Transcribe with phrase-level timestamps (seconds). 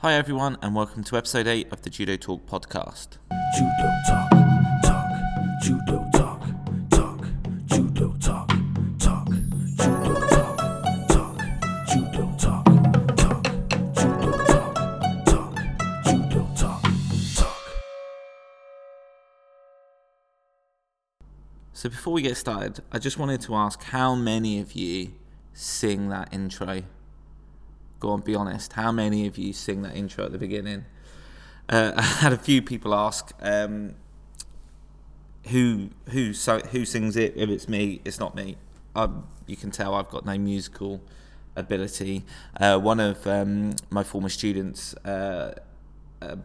[0.00, 3.18] Hi, everyone, and welcome to episode 8 of the Judo Talk podcast.
[3.56, 4.30] Judo talk,
[4.84, 5.10] talk,
[5.60, 6.40] judo talk,
[6.88, 7.26] talk,
[7.66, 8.48] judo talk,
[9.00, 9.28] talk,
[9.74, 10.58] judo talk,
[11.08, 11.36] talk,
[11.88, 12.64] judo talk,
[13.16, 13.44] talk,
[13.96, 14.74] judo talk,
[15.26, 15.54] talk,
[16.04, 16.82] judo talk,
[17.34, 17.60] talk.
[21.72, 25.14] So, before we get started, I just wanted to ask how many of you
[25.52, 26.82] sing that intro?
[28.00, 28.74] Go on, be honest.
[28.74, 30.84] How many of you sing that intro at the beginning?
[31.68, 33.94] Uh, I had a few people ask um,
[35.48, 36.32] who who
[36.70, 37.34] who sings it.
[37.36, 38.56] If it's me, it's not me.
[38.94, 41.00] Um, you can tell I've got no musical
[41.56, 42.24] ability.
[42.60, 45.54] Uh, one of um, my former students, uh,
[46.20, 46.38] a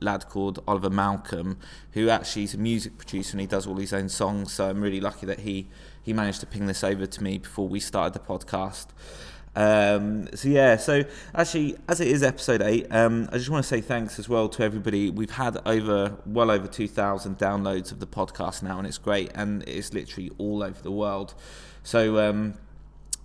[0.00, 1.58] lad called Oliver Malcolm,
[1.92, 4.52] who actually is a music producer and he does all his own songs.
[4.52, 5.68] So I'm really lucky that he
[6.02, 8.86] he managed to ping this over to me before we started the podcast.
[9.56, 13.68] Um, so yeah, so actually, as it is episode eight, um, I just want to
[13.68, 15.10] say thanks as well to everybody.
[15.10, 19.30] We've had over well over two thousand downloads of the podcast now, and it's great,
[19.34, 21.34] and it's literally all over the world.
[21.82, 22.18] So.
[22.28, 22.54] Um,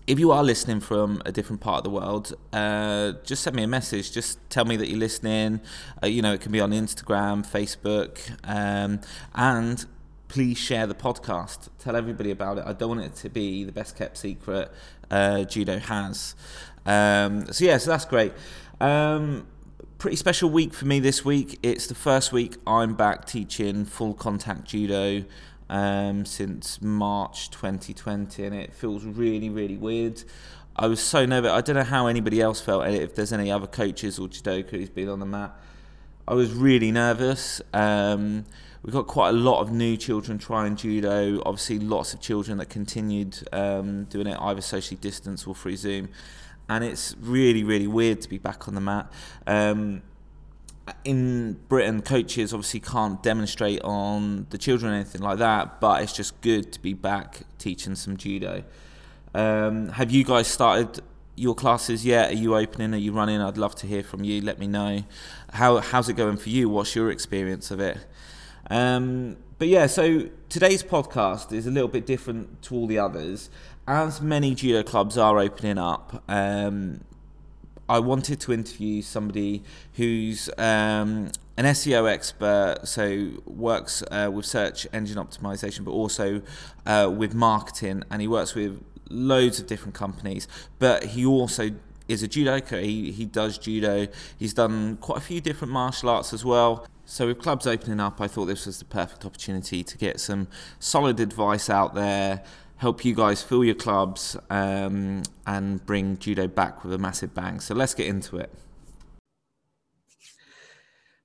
[0.05, 3.63] if you are listening from a different part of the world, uh, just send me
[3.63, 4.11] a message.
[4.11, 5.61] Just tell me that you're listening.
[6.03, 8.99] Uh, you know, it can be on Instagram, Facebook, um,
[9.33, 9.85] and
[10.27, 11.69] please share the podcast.
[11.79, 12.63] Tell everybody about it.
[12.65, 14.71] I don't want it to be the best kept secret
[15.11, 16.35] uh, judo has.
[16.85, 18.33] Um, so yeah, so that's great.
[18.79, 19.47] Um,
[19.97, 21.59] pretty special week for me this week.
[21.63, 25.23] It's the first week I'm back teaching full contact judo
[25.69, 30.23] um, since March 2020, and it feels really, really weird.
[30.75, 31.51] I was so nervous.
[31.51, 32.87] I don't know how anybody else felt.
[32.87, 35.55] If there's any other coaches or judoka who's been on the mat,
[36.27, 37.61] I was really nervous.
[37.73, 38.45] Um,
[38.83, 41.41] we've got quite a lot of new children trying judo.
[41.45, 46.09] Obviously, lots of children that continued um, doing it either socially distanced or through Zoom,
[46.69, 49.11] and it's really, really weird to be back on the mat.
[49.47, 50.01] Um,
[51.05, 56.13] in Britain, coaches obviously can't demonstrate on the children or anything like that, but it's
[56.13, 58.63] just good to be back teaching some judo.
[59.33, 61.01] Um, have you guys started
[61.35, 62.31] your classes yet?
[62.31, 62.93] Are you opening?
[62.93, 63.41] Are you running?
[63.41, 64.41] I'd love to hear from you.
[64.41, 65.03] Let me know.
[65.53, 66.67] How how's it going for you?
[66.69, 67.97] What's your experience of it?
[68.69, 73.49] Um, but yeah, so today's podcast is a little bit different to all the others.
[73.87, 77.01] As many judo clubs are opening up, um,
[77.89, 79.61] I wanted to interview somebody
[79.93, 86.41] who's um, an SEO expert, so works uh, with search engine optimization, but also
[86.85, 90.47] uh, with marketing, and he works with loads of different companies.
[90.79, 91.71] But he also
[92.07, 92.81] is a judoka.
[92.81, 94.07] He he does judo.
[94.37, 96.85] He's done quite a few different martial arts as well.
[97.05, 100.47] So with clubs opening up, I thought this was the perfect opportunity to get some
[100.79, 102.43] solid advice out there,
[102.77, 107.59] help you guys fill your clubs, um, and bring judo back with a massive bang.
[107.59, 108.51] So let's get into it.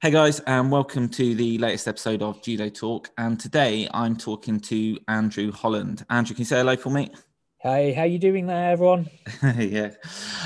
[0.01, 3.11] Hey guys, and welcome to the latest episode of Judo Talk.
[3.19, 6.05] And today I'm talking to Andrew Holland.
[6.09, 7.11] Andrew, can you say hello for me?
[7.61, 9.11] Hey, how you doing there, everyone?
[9.59, 9.91] yeah.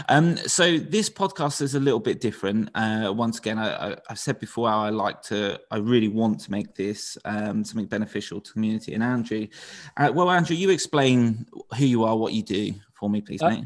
[0.09, 2.71] Um, so this podcast is a little bit different.
[2.75, 6.51] Uh, once again, I, have said before how I like to, I really want to
[6.51, 8.95] make this um, something beneficial to the community.
[8.95, 9.47] And Andrew,
[9.99, 11.45] uh, well, Andrew, you explain
[11.77, 13.65] who you are, what you do for me, please, Uh, mate.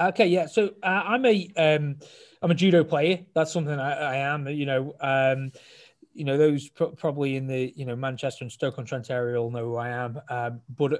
[0.00, 0.46] Okay, yeah.
[0.46, 1.96] So uh, I'm a um,
[2.42, 3.20] I'm a judo player.
[3.34, 4.46] That's something I, I am.
[4.48, 5.50] You know, um,
[6.18, 9.40] you know those pro- probably in the you know Manchester and Stoke on Trent area
[9.40, 10.20] all know who I am.
[10.28, 10.96] Um, but uh,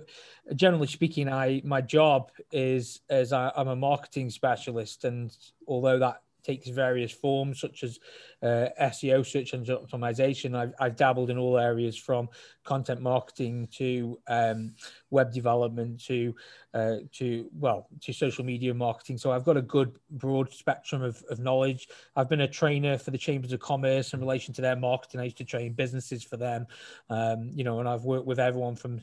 [0.54, 5.36] generally speaking, I my job is as I, I'm a marketing specialist, and
[5.66, 7.98] although that takes various forms such as
[8.42, 10.56] uh, SEO, search engine optimization.
[10.56, 12.28] I've, I've dabbled in all areas from
[12.64, 14.74] content marketing to um,
[15.10, 16.34] web development to
[16.74, 19.18] uh, to well to social media marketing.
[19.18, 21.88] So I've got a good broad spectrum of, of knowledge.
[22.16, 25.20] I've been a trainer for the chambers of commerce in relation to their marketing.
[25.20, 26.66] I used to train businesses for them,
[27.10, 29.00] um, you know, and I've worked with everyone from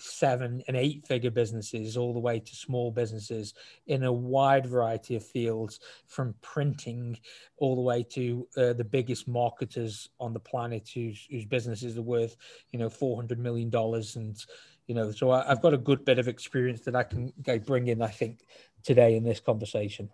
[0.00, 3.54] seven and eight figure businesses all the way to small businesses
[3.86, 7.18] in a wide variety of fields from printing
[7.56, 12.02] all the way to uh, the biggest marketers on the planet whose, whose businesses are
[12.02, 12.36] worth
[12.70, 14.44] you know 400 million dollars and
[14.86, 17.32] you know so I, i've got a good bit of experience that i can
[17.66, 18.40] bring in i think
[18.82, 20.10] today in this conversation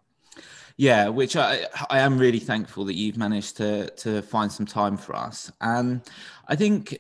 [0.77, 4.97] Yeah, which I I am really thankful that you've managed to to find some time
[4.99, 5.51] for us.
[5.61, 6.03] And
[6.49, 6.99] I think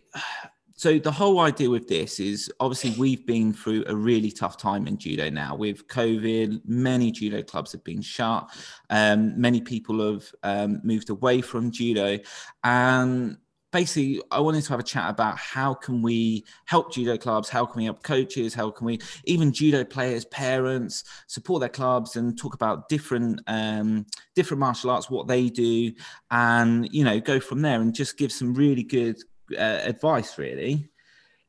[0.76, 4.86] so the whole idea with this is obviously we've been through a really tough time
[4.86, 5.56] in judo now.
[5.56, 8.50] With covid many judo clubs have been shut.
[8.90, 12.18] Um, many people have um, moved away from judo.
[12.62, 13.38] And
[13.72, 17.64] basically I wanted to have a chat about how can we help judo clubs, how
[17.64, 22.38] can we help coaches, how can we even judo players, parents support their clubs and
[22.38, 25.90] talk about different um, different martial arts, what they do,
[26.30, 29.16] and you know go from there and just give some really good
[29.52, 30.88] uh, advice, really.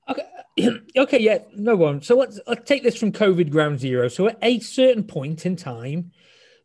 [0.09, 0.23] Okay,
[0.97, 2.01] okay, yeah, no one.
[2.01, 4.07] So let's let's take this from COVID ground zero.
[4.07, 6.11] So at a certain point in time,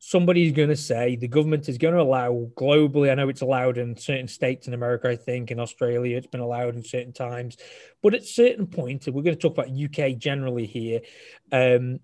[0.05, 3.11] somebody's going to say the government is going to allow globally.
[3.11, 6.40] I know it's allowed in certain states in America, I think in Australia it's been
[6.40, 7.56] allowed in certain times,
[8.02, 11.02] but at certain point, we're going to talk about UK generally here.
[11.52, 12.00] Um,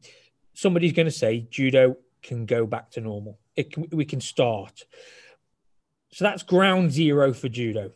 [0.54, 3.38] somebody's going to say judo can go back to normal.
[3.56, 4.84] It can, we can start.
[6.12, 7.90] So that's ground zero for judo.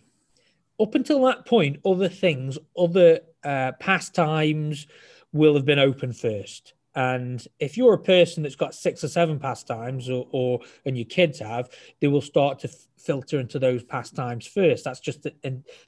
[0.83, 4.89] Up until that point, other things, other uh, pastimes
[5.33, 6.75] will have been open first.
[6.97, 11.07] And if you're a person that's got six or seven pastimes, or, or and your
[11.07, 11.71] kids have,
[12.01, 14.85] they will start to f- filter into those pastimes first.
[14.85, 15.33] That's just the,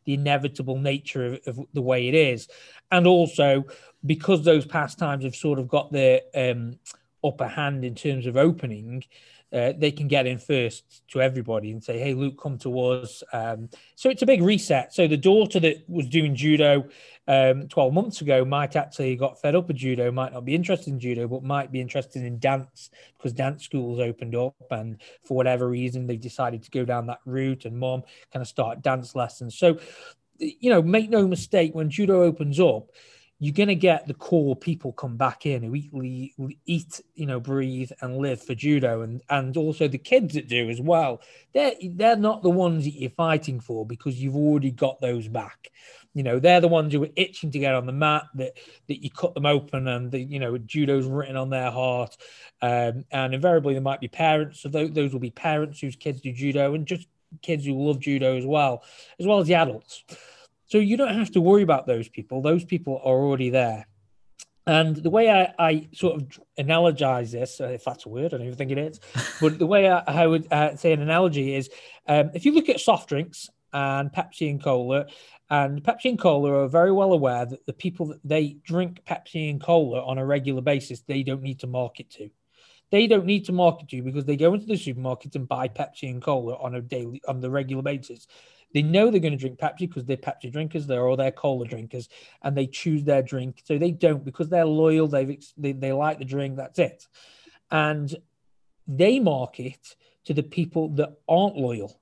[0.04, 2.48] the inevitable nature of, of, the way it is.
[2.90, 3.64] And also
[4.06, 6.78] because those pastimes have sort of got their um,
[7.22, 9.04] upper hand in terms of opening,
[9.54, 13.22] uh, they can get in first to everybody and say, "Hey, Luke, come to us."
[13.32, 14.92] Um, so it's a big reset.
[14.92, 16.88] So the daughter that was doing judo
[17.28, 20.92] um, 12 months ago might actually got fed up with judo, might not be interested
[20.92, 25.36] in judo, but might be interested in dance because dance schools opened up, and for
[25.36, 27.64] whatever reason, they decided to go down that route.
[27.64, 28.02] And mom
[28.32, 29.56] kind of start dance lessons.
[29.56, 29.78] So,
[30.38, 32.90] you know, make no mistake, when judo opens up
[33.40, 36.34] you're going to get the core people come back in who eat,
[36.66, 40.70] eat, you know, breathe and live for judo, and and also the kids that do
[40.70, 41.20] as well.
[41.52, 45.68] They're they're not the ones that you're fighting for because you've already got those back.
[46.14, 48.24] You know, they're the ones who are itching to get on the mat.
[48.36, 48.52] That
[48.86, 52.16] that you cut them open, and the you know judo's written on their heart.
[52.62, 54.60] Um, and invariably, there might be parents.
[54.60, 57.08] So those, those will be parents whose kids do judo, and just
[57.42, 58.84] kids who love judo as well,
[59.18, 60.04] as well as the adults.
[60.66, 62.40] So you don't have to worry about those people.
[62.40, 63.86] Those people are already there.
[64.66, 68.38] And the way I, I sort of analogize this, uh, if that's a word, I
[68.38, 69.00] don't even think it is,
[69.40, 71.68] but the way I, I would uh, say an analogy is
[72.08, 75.06] um, if you look at soft drinks and Pepsi and Cola,
[75.50, 79.50] and Pepsi and Cola are very well aware that the people that they drink Pepsi
[79.50, 82.30] and Cola on a regular basis, they don't need to market to.
[82.90, 86.10] They don't need to market to because they go into the supermarket and buy Pepsi
[86.10, 88.26] and Cola on a daily, on the regular basis.
[88.74, 91.64] They know they're going to drink Pepsi because they're Pepsi drinkers, they're all they're cola
[91.64, 92.08] drinkers,
[92.42, 93.62] and they choose their drink.
[93.64, 95.06] So they don't because they're loyal.
[95.06, 96.56] They've they, they like the drink.
[96.56, 97.06] That's it,
[97.70, 98.14] and
[98.86, 101.98] they market to the people that aren't loyal.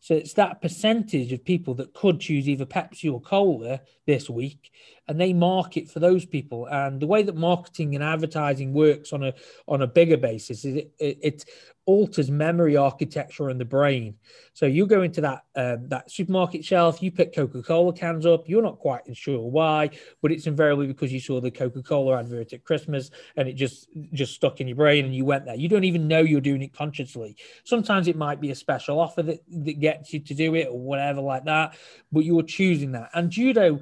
[0.00, 4.70] So it's that percentage of people that could choose either Pepsi or cola this week,
[5.08, 6.66] and they market for those people.
[6.66, 9.34] And the way that marketing and advertising works on a
[9.66, 11.44] on a bigger basis is it, it, it
[11.86, 14.14] alters memory architecture in the brain.
[14.52, 18.46] So you go into that um, that supermarket shelf, you pick Coca Cola cans up.
[18.46, 19.90] You're not quite sure why,
[20.20, 23.88] but it's invariably because you saw the Coca Cola advert at Christmas and it just
[24.12, 25.56] just stuck in your brain and you went there.
[25.56, 27.36] You don't even know you're doing it consciously.
[27.64, 30.78] Sometimes it might be a special offer that, that gets you to do it or
[30.78, 31.74] whatever like that,
[32.12, 33.08] but you're choosing that.
[33.14, 33.80] And judo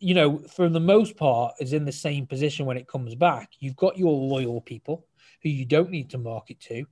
[0.00, 3.52] you know, for the most part, is in the same position when it comes back.
[3.58, 5.06] You've got your loyal people
[5.42, 6.84] who you don't need to market to.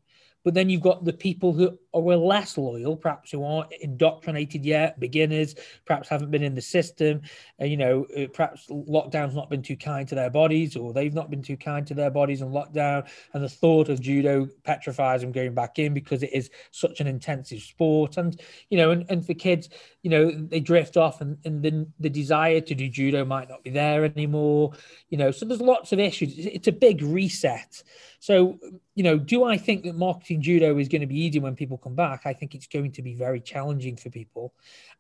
[0.47, 5.01] But then you've got the people who are less loyal, perhaps who aren't indoctrinated yet,
[5.01, 7.23] beginners, perhaps haven't been in the system.
[7.61, 11.15] Uh, you know, uh, perhaps lockdown's not been too kind to their bodies, or they've
[11.15, 13.09] not been too kind to their bodies in lockdown.
[13.35, 17.09] And the thought of judo petrifies them going back in because it is such an
[17.09, 18.17] intensive sport.
[18.17, 18.41] And,
[18.71, 19.69] you know, and, and for kids,
[20.03, 23.65] you know, they drift off and, and the, the desire to do judo might not
[23.65, 24.75] be there anymore.
[25.09, 26.35] You know, so there's lots of issues.
[26.39, 27.83] It's a big reset.
[28.27, 28.59] So,
[28.97, 31.79] you know, do I think that marketing judo is going to be easy when people
[31.79, 32.23] come back?
[32.25, 34.53] I think it's going to be very challenging for people.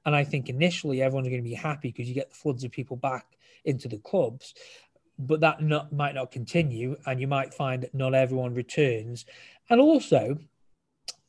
[0.04, 2.70] And I think initially everyone's going to be happy because you get the floods of
[2.70, 4.54] people back into the clubs.
[5.18, 6.98] But that not, might not continue.
[7.04, 9.24] And you might find that not everyone returns.
[9.68, 10.38] And also,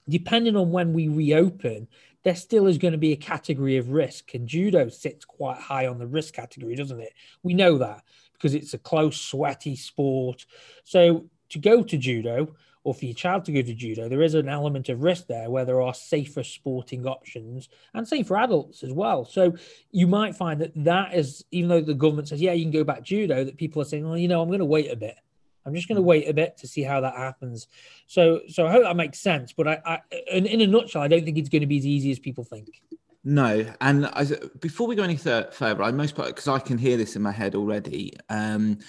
[0.08, 1.88] depending on when we reopen,
[2.24, 4.36] there still is going to be a category of risk.
[4.36, 7.14] And judo sits quite high on the risk category, doesn't it?
[7.42, 10.46] We know that because it's a close, sweaty sport.
[10.84, 14.34] So to go to judo or for your child to go to judo, there is
[14.34, 18.82] an element of risk there where there are safer sporting options and same for adults
[18.82, 19.26] as well.
[19.26, 19.56] So
[19.92, 22.86] you might find that that is, even though the government says, yeah, you can go
[22.86, 25.16] back judo, that people are saying, well, you know, I'm going to wait a bit.
[25.66, 27.68] I'm just going to wait a bit to see how that happens.
[28.08, 29.52] So, so I hope that makes sense.
[29.52, 30.00] But I, I
[30.32, 32.46] in, in a nutshell, I don't think it's going to be as easy as people
[32.46, 32.82] think.
[33.26, 34.26] No, and I,
[34.62, 37.34] before we go any further, I most part because I can hear this in my
[37.34, 38.14] head already.
[38.30, 38.80] Um,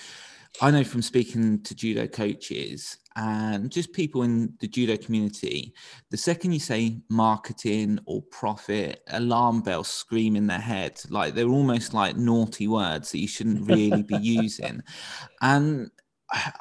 [0.60, 5.72] I know from speaking to judo coaches and just people in the judo community,
[6.10, 11.00] the second you say marketing or profit, alarm bells scream in their head.
[11.10, 14.82] Like they're almost like naughty words that you shouldn't really be using.
[15.40, 15.90] And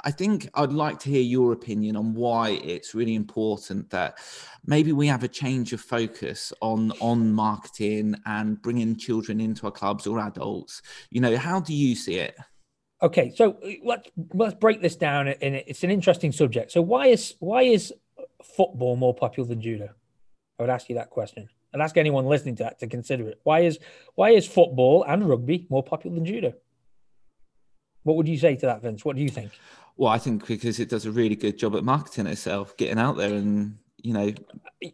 [0.04, 4.20] I think I'd like to hear your opinion on why it's really important that
[4.66, 9.72] maybe we have a change of focus on on marketing and bringing children into our
[9.72, 10.82] clubs or adults.
[11.10, 12.36] You know, how do you see it?
[13.02, 16.72] Okay, so uh, let's let's break this down, and it's an interesting subject.
[16.72, 17.94] So why is why is
[18.44, 19.90] football more popular than judo?
[20.58, 21.48] I would ask you that question.
[21.74, 23.40] I'd ask anyone listening to that to consider it.
[23.44, 23.78] Why is
[24.16, 26.54] why is football and rugby more popular than judo?
[28.04, 29.06] What would you say to that, Vince?
[29.06, 29.52] What do you think?
[29.98, 33.18] Well, I think because it does a really good job at marketing itself, getting out
[33.18, 34.34] there and you know.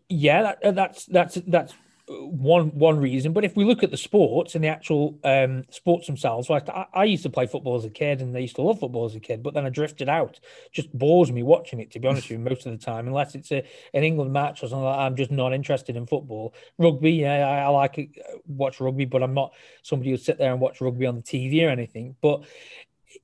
[0.10, 1.74] Yeah, that, uh, that's that's that's
[2.22, 3.34] one one reason.
[3.34, 6.86] But if we look at the sports and the actual um, sports themselves, like I,
[6.93, 9.15] I, used to play football as a kid, and I used to love football as
[9.15, 9.43] a kid.
[9.43, 10.39] But then I drifted out.
[10.72, 11.91] Just bores me watching it.
[11.91, 14.63] To be honest with you, most of the time, unless it's a, an England match
[14.63, 16.53] or something, like that, I'm just not interested in football.
[16.77, 18.10] Rugby, yeah, I, I like it,
[18.48, 21.65] watch rugby, but I'm not somebody who sit there and watch rugby on the TV
[21.65, 22.15] or anything.
[22.22, 22.43] But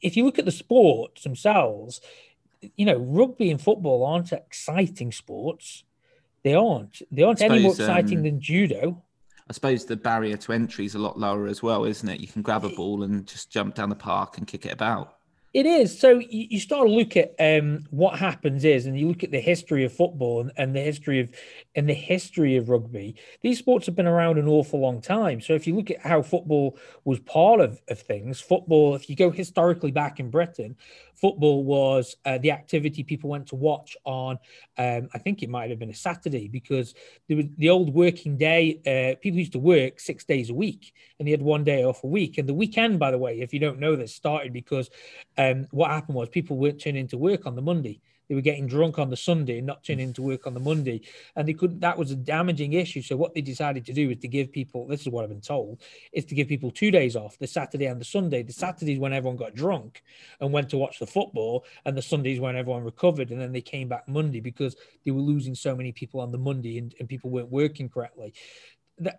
[0.02, 2.02] if you look at the sports themselves,
[2.76, 5.84] you know, rugby and football aren't exciting sports
[6.44, 7.02] they aren't.
[7.12, 9.04] They aren't suppose, any more exciting um, than judo.
[9.50, 12.20] I suppose the barrier to entry is a lot lower as well, isn't it?
[12.20, 15.16] You can grab a ball and just jump down the park and kick it about.
[15.52, 16.00] It is.
[16.00, 19.32] So you, you start to look at um, what happens is, and you look at
[19.32, 21.32] the history of football and, and, the history of
[21.76, 23.16] and the history of rugby.
[23.42, 25.42] These sports have been around an awful long time.
[25.42, 29.16] So if you look at how football was part of, of things, football, if you
[29.16, 30.76] go historically back in Britain,
[31.20, 34.38] football was uh, the activity people went to watch on
[34.78, 36.94] um, i think it might have been a saturday because
[37.28, 40.94] there was the old working day uh, people used to work six days a week
[41.18, 42.38] and they had one day off a week.
[42.38, 44.90] And the weekend by the way if you don't know this started because
[45.38, 48.68] um, what happened was people weren't turning into work on the monday they were getting
[48.68, 50.16] drunk on the Sunday and not turning mm.
[50.16, 51.02] to work on the Monday,
[51.36, 51.80] and they couldn't.
[51.80, 53.02] That was a damaging issue.
[53.02, 54.88] So what they decided to do is to give people.
[54.88, 55.82] This is what I've been told:
[56.14, 58.44] is to give people two days off, the Saturday and the Sunday.
[58.44, 60.04] The Saturdays when everyone got drunk
[60.40, 63.62] and went to watch the football, and the Sundays when everyone recovered, and then they
[63.62, 67.10] came back Monday because they were losing so many people on the Monday and, and
[67.10, 68.34] people weren't working correctly.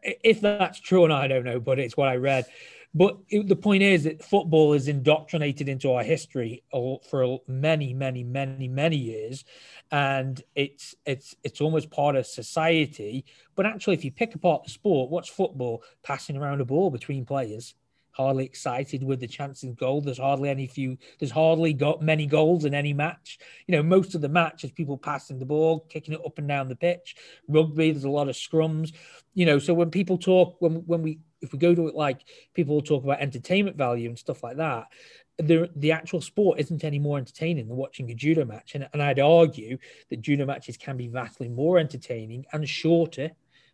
[0.03, 2.47] If that's true not, I don't know, but it's what I read.
[2.93, 6.65] But it, the point is that football is indoctrinated into our history
[7.09, 9.45] for many, many, many, many years,
[9.93, 13.25] and it's it's it's almost part of society.
[13.55, 15.85] But actually, if you pick apart the sport, what's football?
[16.03, 17.75] Passing around a ball between players.
[18.21, 20.03] Hardly excited with the chances of goal.
[20.03, 20.99] There's hardly any few.
[21.19, 23.39] There's hardly got many goals in any match.
[23.67, 26.47] You know, most of the match is people passing the ball, kicking it up and
[26.47, 27.17] down the pitch.
[27.49, 28.93] Rugby, there's a lot of scrums.
[29.33, 32.21] You know, so when people talk, when when we if we go to it like
[32.53, 34.89] people talk about entertainment value and stuff like that,
[35.39, 38.75] the the actual sport isn't any more entertaining than watching a judo match.
[38.75, 39.79] And, and I'd argue
[40.11, 43.31] that judo matches can be vastly more entertaining and shorter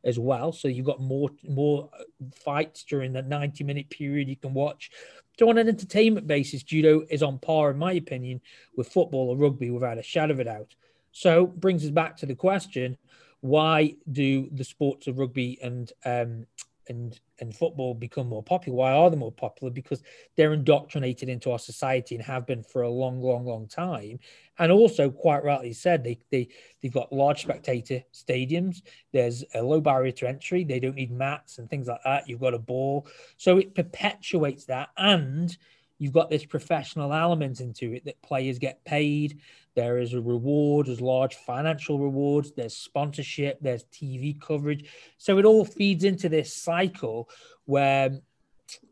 [0.06, 0.52] as well.
[0.52, 1.90] So you've got more more
[2.34, 4.90] fights during the 90 minute period you can watch.
[5.38, 8.40] So on an entertainment basis, judo is on par, in my opinion,
[8.76, 10.74] with football or rugby without a shadow of a doubt.
[11.12, 12.96] So brings us back to the question:
[13.40, 16.46] Why do the sports of rugby and um,
[16.88, 18.76] and and football become more popular.
[18.76, 19.70] Why are they more popular?
[19.70, 20.02] Because
[20.36, 24.18] they're indoctrinated into our society and have been for a long, long, long time.
[24.58, 26.48] And also, quite rightly said, they they
[26.80, 28.82] they've got large spectator stadiums.
[29.12, 30.64] There's a low barrier to entry.
[30.64, 32.28] They don't need mats and things like that.
[32.28, 35.56] You've got a ball, so it perpetuates that and
[35.98, 39.40] you've got this professional element into it that players get paid.
[39.74, 44.90] There is a reward, there's large financial rewards, there's sponsorship, there's TV coverage.
[45.18, 47.28] So it all feeds into this cycle
[47.64, 48.20] where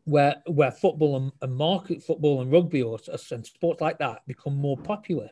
[0.05, 2.97] where where football and, and market football and rugby or
[3.31, 5.29] and sports like that become more popular.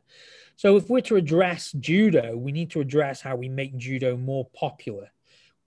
[0.56, 4.48] So if we're to address judo, we need to address how we make judo more
[4.54, 5.10] popular.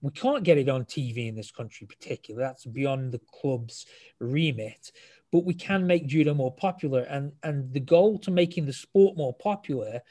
[0.01, 2.45] We can't get it on TV in this country, particularly.
[2.45, 3.87] That's beyond the club's
[4.19, 4.91] remit
[5.31, 7.01] but we can make judo more popular.
[7.01, 10.01] And and the goal to making the sport more popular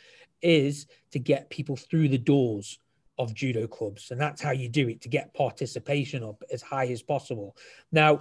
[0.42, 2.78] is to get people through the doors
[3.18, 6.86] of judo clubs, and that's how you do it to get participation up as high
[6.86, 7.56] as possible.
[7.92, 8.20] Now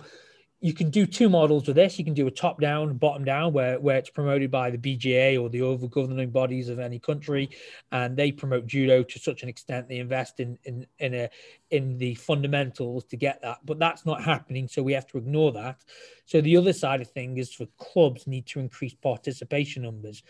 [0.62, 2.00] you can do two models with this.
[2.00, 5.42] You can do a top down, bottom down, where, where it's promoted by the BJA
[5.42, 7.50] or the over governing bodies of any country,
[7.92, 11.30] and they promote judo to such an extent they invest in in in a
[11.72, 13.60] in the fundamentals to get that.
[13.66, 15.84] But that's not happening, so we have to ignore that.
[16.26, 20.24] So the other side of things is for clubs need to increase participation numbers.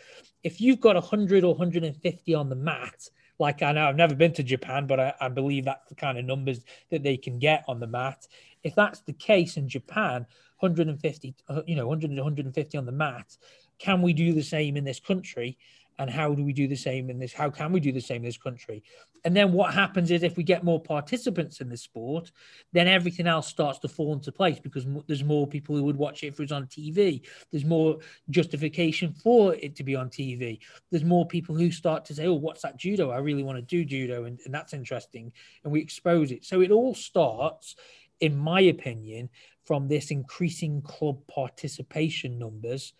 [0.44, 4.34] If you've got 100 or 150 on the mat, like I know I've never been
[4.34, 7.65] to Japan, but I, I, believe that's the kind of numbers that they can get
[7.67, 8.27] on the mat.
[8.65, 10.25] If that's the case in Japan,
[10.60, 13.38] 150, uh, you know, 100 150 on the mat,
[13.77, 15.57] can we do the same in this country?
[15.98, 17.31] And how do we do the same in this?
[17.31, 18.84] How can we do the same in this country?
[19.24, 22.31] And then what happens is if we get more participants in the sport,
[22.74, 26.24] then everything else starts to fall into place because there's more people who would watch
[26.24, 27.22] it if it was on TV.
[27.51, 30.60] There's more justification for it to be on TV.
[30.91, 33.12] There's more people who start to say, oh, what's that judo?
[33.12, 34.25] I really want to do judo.
[34.25, 35.31] And, and that's interesting.
[35.63, 36.43] And we expose it.
[36.43, 37.75] So it all starts,
[38.19, 39.29] in my opinion,
[39.65, 42.93] from this increasing club participation numbers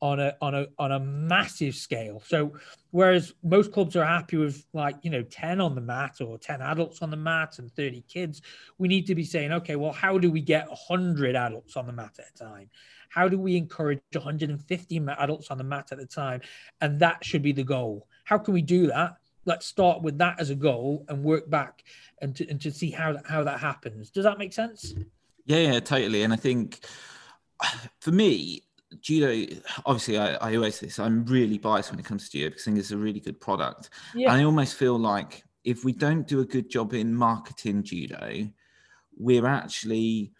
[0.00, 2.22] on a on a on a massive scale.
[2.24, 2.52] So
[2.92, 6.62] whereas most clubs are happy with like you know 10 on the mat or 10
[6.62, 8.40] adults on the mat and 30 kids,
[8.78, 11.92] we need to be saying, okay, well, how do we get 100 adults on the
[11.92, 12.70] mat at a time?
[13.08, 16.40] How do we encourage 150 adults on the mat at a time?
[16.80, 18.06] And that should be the goal.
[18.24, 19.16] How can we do that?
[19.44, 21.84] Let's start with that as a goal and work back
[22.20, 24.10] and to, and to see how, how that happens.
[24.10, 24.94] Does that make sense?
[25.46, 26.22] Yeah, yeah, totally.
[26.22, 26.80] And I think
[28.00, 28.62] for me,
[29.00, 32.50] judo, obviously, I, I always say this, I'm really biased when it comes to judo
[32.50, 33.90] because I think it's a really good product.
[34.14, 34.30] Yeah.
[34.32, 38.48] And I almost feel like if we don't do a good job in marketing judo,
[39.16, 40.32] we're actually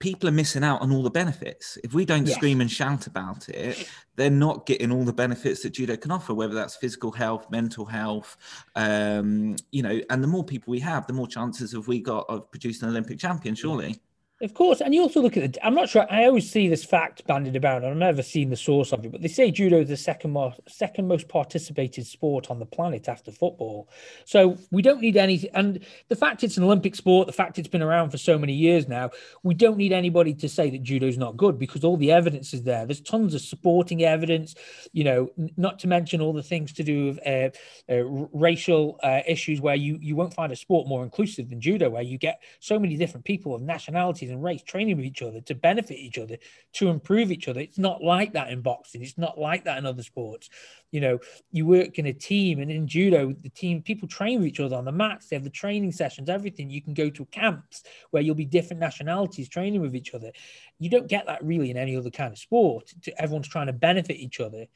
[0.00, 1.78] people are missing out on all the benefits.
[1.82, 2.36] If we don't yes.
[2.36, 6.34] scream and shout about it, they're not getting all the benefits that judo can offer,
[6.34, 8.36] whether that's physical health, mental health,
[8.76, 12.26] um, you know, and the more people we have, the more chances have we got
[12.28, 14.00] of producing an Olympic champion, surely.
[14.40, 15.66] Of course, and you also look at the.
[15.66, 16.06] I'm not sure.
[16.08, 19.10] I always see this fact bandied about, and I've never seen the source of it.
[19.10, 23.08] But they say judo is the second most second most participated sport on the planet
[23.08, 23.88] after football.
[24.26, 25.50] So we don't need any.
[25.54, 28.52] And the fact it's an Olympic sport, the fact it's been around for so many
[28.52, 29.10] years now,
[29.42, 32.54] we don't need anybody to say that judo is not good because all the evidence
[32.54, 32.86] is there.
[32.86, 34.54] There's tons of supporting evidence.
[34.92, 37.50] You know, not to mention all the things to do with uh,
[37.92, 41.90] uh, racial uh, issues where you you won't find a sport more inclusive than judo,
[41.90, 45.40] where you get so many different people of nationalities and race training with each other
[45.42, 46.36] to benefit each other,
[46.74, 47.60] to improve each other.
[47.60, 49.02] It's not like that in boxing.
[49.02, 50.50] It's not like that in other sports.
[50.90, 51.18] You know,
[51.52, 54.76] you work in a team, and in judo, the team people train with each other
[54.76, 55.28] on the mats.
[55.28, 56.70] They have the training sessions, everything.
[56.70, 60.32] You can go to camps where you'll be different nationalities training with each other.
[60.78, 62.92] You don't get that really in any other kind of sport.
[63.18, 64.66] Everyone's trying to benefit each other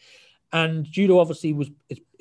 [0.52, 1.70] and judo obviously was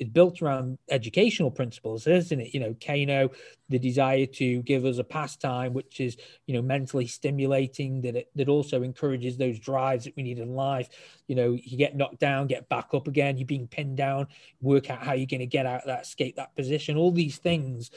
[0.02, 2.54] is, built around educational principles isn't it?
[2.54, 3.30] You know kano
[3.68, 6.16] the desire to give us a pastime which is
[6.46, 10.54] you know mentally stimulating that it, that also encourages those drives that we need in
[10.54, 10.88] life.
[11.26, 14.26] You know you get knocked down get back up again you're being pinned down
[14.60, 16.96] work out how you're going to get out of that escape that position.
[16.96, 17.90] All these things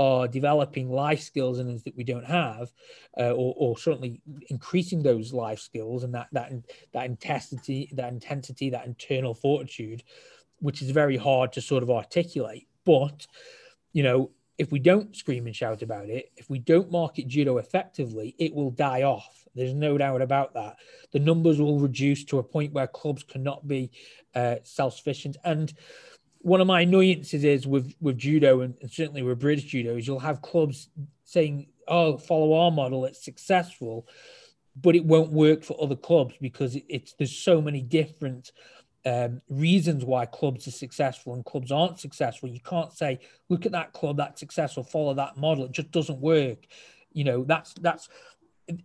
[0.00, 2.72] are developing life skills and us that we don't have,
[3.18, 6.52] uh, or, or, certainly increasing those life skills and that that
[6.92, 10.02] that intensity, that intensity, that internal fortitude,
[10.60, 12.66] which is very hard to sort of articulate.
[12.84, 13.26] But
[13.92, 17.58] you know, if we don't scream and shout about it, if we don't market judo
[17.58, 19.44] effectively, it will die off.
[19.54, 20.76] There's no doubt about that.
[21.12, 23.90] The numbers will reduce to a point where clubs cannot be
[24.34, 25.72] uh, self-sufficient and
[26.42, 30.20] one of my annoyances is with with judo and, certainly with British judo is you'll
[30.20, 30.88] have clubs
[31.24, 34.06] saying, "Oh, follow our model; it's successful,"
[34.80, 38.52] but it won't work for other clubs because it's there's so many different
[39.06, 42.48] um, reasons why clubs are successful and clubs aren't successful.
[42.48, 46.20] You can't say, "Look at that club that's successful; follow that model." It just doesn't
[46.20, 46.66] work.
[47.12, 48.08] You know, that's that's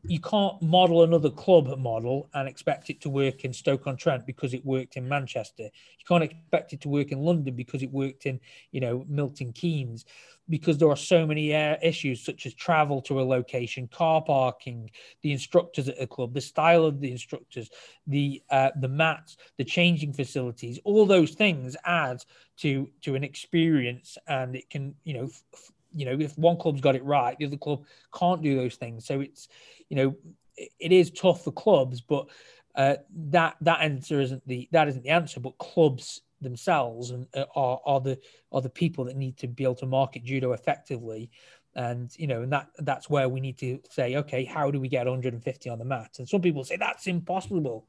[0.03, 4.25] you can't model another club model and expect it to work in Stoke on Trent
[4.25, 5.63] because it worked in Manchester.
[5.63, 8.39] You can't expect it to work in London because it worked in,
[8.71, 10.05] you know, Milton Keynes,
[10.49, 14.89] because there are so many uh, issues such as travel to a location, car parking,
[15.21, 17.69] the instructors at a club, the style of the instructors,
[18.07, 20.79] the uh, the mats, the changing facilities.
[20.83, 22.23] All those things add
[22.57, 25.25] to to an experience, and it can, you know.
[25.25, 28.75] F- you know, if one club's got it right, the other club can't do those
[28.75, 29.05] things.
[29.05, 29.47] So it's
[29.89, 30.15] you know,
[30.57, 32.27] it is tough for clubs, but
[32.75, 35.39] uh, that that answer isn't the that isn't the answer.
[35.39, 38.19] But clubs themselves and uh, are are the
[38.51, 41.31] are the people that need to be able to market judo effectively.
[41.75, 44.87] And you know, and that that's where we need to say, okay, how do we
[44.87, 46.15] get 150 on the mat?
[46.19, 47.87] And some people say that's impossible.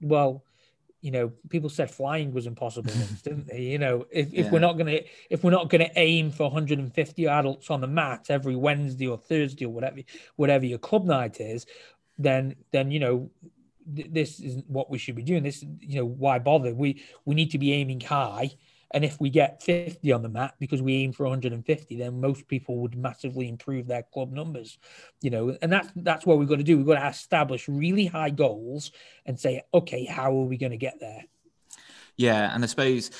[0.00, 0.44] Well,
[1.04, 2.90] you know, people said flying was impossible,
[3.22, 3.60] didn't they?
[3.60, 4.50] You know, if, if yeah.
[4.50, 8.56] we're not gonna if we're not gonna aim for 150 adults on the mat every
[8.56, 9.98] Wednesday or Thursday or whatever
[10.36, 11.66] whatever your club night is,
[12.16, 13.30] then then you know
[13.94, 15.42] th- this isn't what we should be doing.
[15.42, 16.74] This you know why bother?
[16.74, 18.52] We we need to be aiming high
[18.94, 22.46] and if we get 50 on the mat because we aim for 150, then most
[22.46, 24.78] people would massively improve their club numbers,
[25.20, 25.58] you know.
[25.60, 26.76] And that's that's what we've got to do.
[26.76, 28.92] We've got to establish really high goals
[29.26, 31.24] and say, okay, how are we going to get there?
[32.16, 33.10] Yeah, and I suppose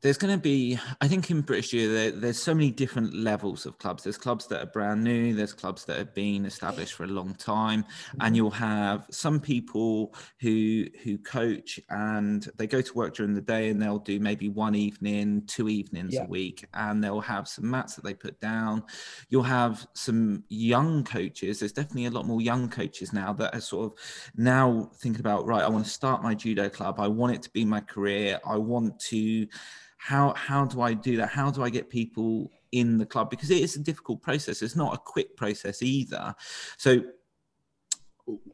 [0.00, 3.66] there's going to be, I think in British Judo, there, there's so many different levels
[3.66, 4.04] of clubs.
[4.04, 7.34] There's clubs that are brand new, there's clubs that have been established for a long
[7.34, 7.84] time,
[8.20, 13.40] and you'll have some people who who coach and they go to work during the
[13.40, 16.24] day and they'll do maybe one evening, two evenings Yeah.
[16.24, 18.84] a week, and they'll have some mats that they put down.
[19.30, 21.58] You'll have some young coaches.
[21.58, 23.98] There's definitely a lot more young coaches now that are sort of
[24.36, 25.62] now thinking about right.
[25.62, 27.00] I want to start my judo club.
[27.00, 28.38] I want it to be my career.
[28.46, 29.46] I want to
[29.98, 31.28] how how do I do that?
[31.28, 33.28] How do I get people in the club?
[33.30, 34.62] Because it is a difficult process.
[34.62, 36.34] It's not a quick process either.
[36.78, 37.02] So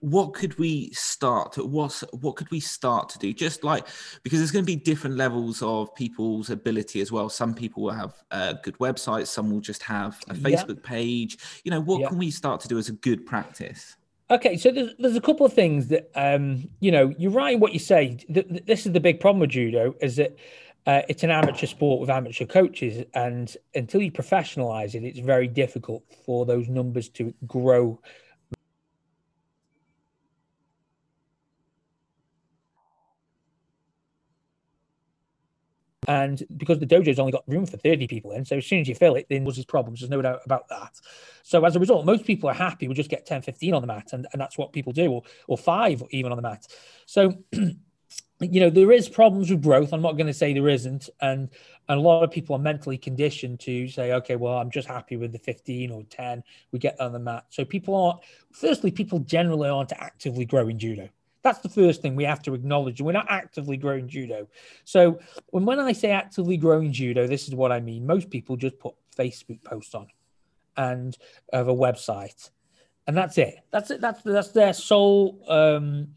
[0.00, 3.84] what could we start what's what could we start to do just like
[4.22, 7.90] because there's going to be different levels of people's ability as well some people will
[7.90, 10.62] have uh, good websites some will just have a Yeah.
[10.62, 12.08] facebook page you know what Yeah.
[12.08, 13.96] can we start to do as a good practice
[14.30, 17.12] Okay, so there's, there's a couple of things that um, you know.
[17.18, 18.16] You're right in what you say.
[18.32, 20.34] Th- th- This is the big problem with judo: is that
[20.86, 25.48] uh, it's an amateur sport with amateur coaches, and until you professionalize it, it's very
[25.48, 27.98] difficult for those numbers to grow.
[36.06, 38.88] And because the dojo's only got room for 30 people in, so as soon as
[38.88, 40.00] you fill it, then there's problems.
[40.00, 41.00] There's no doubt about that.
[41.42, 43.86] So as a result, most people are happy We just get 10, 15 on the
[43.86, 46.66] mat, and, and that's what people do, or, or five even on the mat.
[47.06, 47.32] So,
[48.52, 49.92] you know, there is problems with growth.
[49.92, 51.08] I'm not going to say there isn't.
[51.20, 51.48] And,
[51.88, 55.16] and a lot of people are mentally conditioned to say, okay, well, I'm just happy
[55.16, 56.42] with the 15 or 10.
[56.72, 57.46] We get on the mat.
[57.50, 58.20] So people aren't,
[58.52, 61.08] firstly, people generally aren't actively growing judo.
[61.42, 63.02] That's the first thing we have to acknowledge.
[63.02, 64.48] We're not actively growing judo.
[64.84, 68.06] So when, when I say actively growing judo, this is what I mean.
[68.06, 70.06] Most people just put Facebook posts on
[70.76, 71.16] and
[71.52, 72.50] have a website,
[73.06, 73.56] and that's it.
[73.70, 74.00] That's it.
[74.00, 76.08] That's that's their sole um,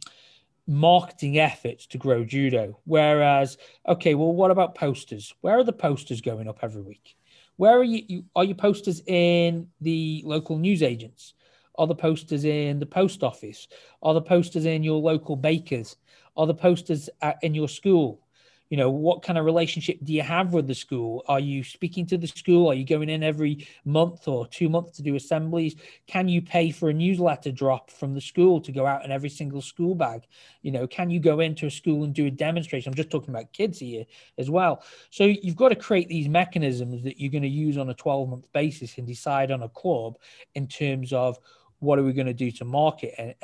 [0.67, 2.79] marketing efforts to grow judo.
[2.83, 5.33] Whereas, okay, well, what about posters?
[5.41, 7.15] Where are the posters going up every week?
[7.55, 8.03] Where are you?
[8.07, 11.33] you are your posters in the local newsagents?
[11.77, 13.67] Are the posters in the post office?
[14.01, 15.95] Are the posters in your local bakers?
[16.35, 18.26] Are the posters at, in your school?
[18.69, 21.23] You know, what kind of relationship do you have with the school?
[21.27, 22.69] Are you speaking to the school?
[22.69, 25.75] Are you going in every month or two months to do assemblies?
[26.05, 29.29] Can you pay for a newsletter drop from the school to go out in every
[29.29, 30.27] single school bag?
[30.61, 32.89] You know, can you go into a school and do a demonstration?
[32.89, 34.05] I'm just talking about kids here
[34.37, 34.83] as well.
[35.09, 38.29] So you've got to create these mechanisms that you're going to use on a 12
[38.29, 40.17] month basis and decide on a club
[40.55, 41.39] in terms of
[41.79, 43.35] what are we going to do to market and,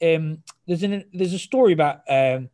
[0.00, 2.48] and um, there's an there's a story about um,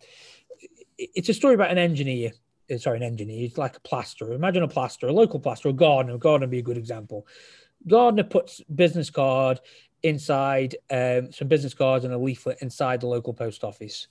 [0.98, 2.32] it's a story about an engineer
[2.72, 4.32] uh, sorry an engineer it's like a plasterer.
[4.32, 6.18] Imagine a plasterer a local plasterer a gardener.
[6.18, 7.26] Gardener would be a good example.
[7.86, 9.60] Gardener puts business card
[10.02, 14.08] inside um, some business cards and a leaflet inside the local post office.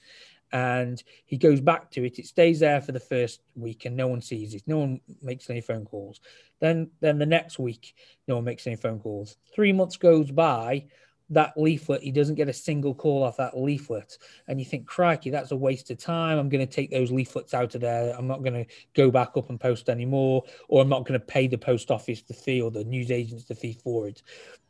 [0.52, 2.20] And he goes back to it.
[2.20, 4.64] It stays there for the first week and no one sees it.
[4.68, 6.22] No one makes any phone calls.
[6.60, 7.96] Then then the next week
[8.28, 9.38] no one makes any phone calls.
[9.54, 10.86] Three months goes by
[11.30, 14.18] that leaflet, he doesn't get a single call off that leaflet.
[14.48, 16.38] And you think, crikey, that's a waste of time.
[16.38, 18.16] I'm going to take those leaflets out of there.
[18.16, 21.26] I'm not going to go back up and post anymore, or I'm not going to
[21.26, 24.22] pay the post office the fee or the news agents the fee for it.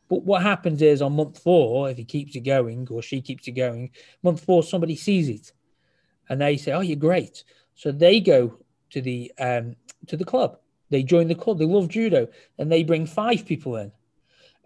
[0.08, 3.48] But what happens is on month four, if he keeps it going or she keeps
[3.48, 3.90] it going,
[4.22, 5.52] month four, somebody sees it
[6.28, 7.44] and they say, Oh, you're great.
[7.74, 8.58] So they go
[8.90, 9.74] to the um,
[10.06, 10.58] to the club.
[10.90, 11.58] They join the club.
[11.58, 13.90] They love judo and they bring five people in.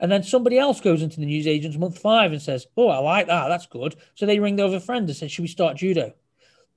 [0.01, 2.99] And then somebody else goes into the news agents month five and says, "Oh, I
[2.99, 3.49] like that.
[3.49, 6.15] That's good." So they ring over a friend and say, "Should we start judo?"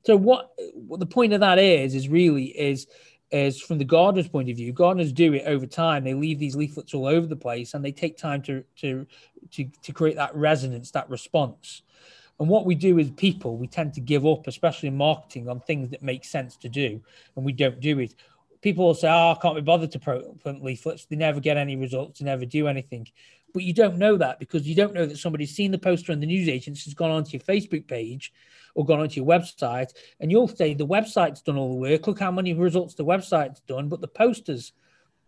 [0.06, 2.88] So what, what the point of that is is really is
[3.32, 4.72] is from the gardener's point of view.
[4.72, 6.04] Gardeners do it over time.
[6.04, 9.08] They leave these leaflets all over the place, and they take time to to
[9.52, 11.82] to to create that resonance, that response.
[12.40, 15.60] And what we do as people, we tend to give up, especially in marketing, on
[15.62, 17.00] things that make sense to do,
[17.36, 18.16] and we don't do it
[18.63, 21.76] people will say, "Oh, I can't be bothered to print leaflets." They never get any
[21.76, 22.19] results.
[22.19, 23.08] They never do anything.
[23.54, 26.19] But you don't know that because you don't know that somebody's seen the poster in
[26.19, 28.34] the news agents has gone onto your Facebook page
[28.73, 32.08] or gone onto your website, and you'll say the website's done all the work.
[32.08, 34.71] Look how many results the website's done, but the posters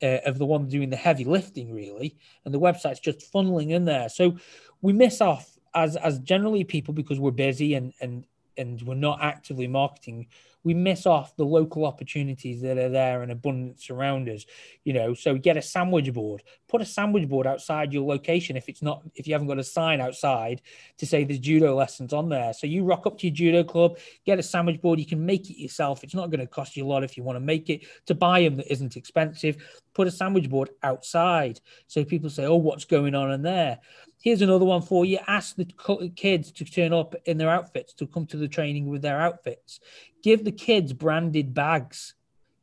[0.02, 3.86] uh, of the one doing the heavy lifting, really, and the website's just funneling in
[3.86, 4.10] there.
[4.10, 4.38] So
[4.82, 8.26] we miss off as as generally people because we're busy and and
[8.58, 10.28] and we're not actively marketing
[10.66, 14.46] we miss off the local opportunities that are there in abundance around us
[14.84, 15.14] you know?
[15.14, 19.02] So get a sandwich board put a sandwich board outside your location if it's not
[19.16, 20.62] if you haven't got a sign outside
[20.98, 22.54] to say there's judo lessons on there.
[22.54, 25.50] So you rock up to your judo club get a sandwich board you can make
[25.50, 26.04] it yourself.
[26.04, 27.86] It's not going to cost you a lot if you want to make it.
[28.08, 29.58] To buy them that isn't expensive
[29.94, 31.62] put a sandwich board outside.
[31.88, 33.80] So people say oh what's going on in there
[34.26, 38.06] here's another one for you ask the kids to turn up in their outfits to
[38.06, 39.80] come to the training with their outfits
[40.22, 42.16] give the kids branded bags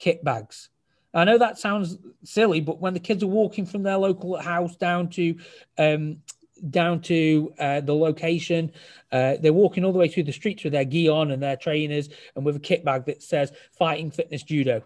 [0.02, 0.68] kit bags.
[1.14, 4.74] I know that sounds silly, but when the kids are walking from their local house
[4.76, 5.36] down to
[5.78, 6.22] um,
[6.70, 8.70] down to uh, the location.
[9.10, 11.56] Uh, they're walking all the way through the streets with their gi on and their
[11.56, 14.80] trainers and with a kit bag that says fighting fitness judo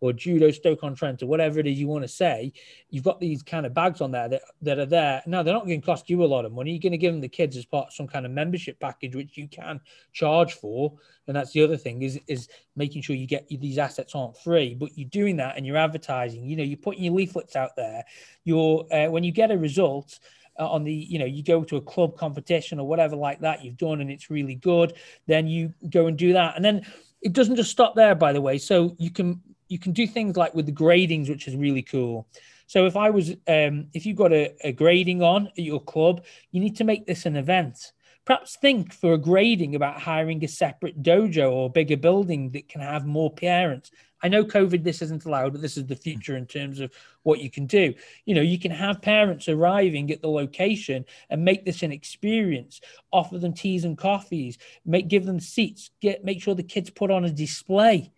[0.00, 2.52] or judo stoke on trent or whatever it is you want to say
[2.90, 5.22] you've got these kind of bags on there that, that are there.
[5.26, 6.72] Now they're not going to cost you a lot of money.
[6.72, 9.14] You're going to give them the kids as part of some kind of membership package
[9.14, 9.80] which you can
[10.12, 10.92] charge for.
[11.26, 14.74] And that's the other thing is is making sure you get these assets aren't free.
[14.74, 18.04] But you're doing that and you're advertising you know you're putting your leaflets out there.
[18.44, 20.18] You're uh, when you get a result
[20.58, 23.64] uh, on the you know you go to a club competition or whatever like that
[23.64, 24.94] you've done and it's really good
[25.26, 26.56] then you go and do that.
[26.56, 26.86] And then
[27.22, 28.58] it doesn't just stop there by the way.
[28.58, 32.26] So you can you can do things like with the gradings which is really cool.
[32.68, 36.24] So if i was um, if you've got a, a grading on at your club
[36.50, 37.92] you need to make this an event.
[38.24, 42.80] Perhaps think for a grading about hiring a separate dojo or bigger building that can
[42.80, 43.92] have more parents.
[44.20, 46.90] I know COVID, this isn't allowed, but this is the future in terms of
[47.22, 47.94] what you can do.
[48.24, 52.80] You know, you can have parents arriving at the location and make this an experience,
[53.12, 57.12] offer them teas and coffees, make give them seats, get make sure the kids put
[57.12, 58.10] on a display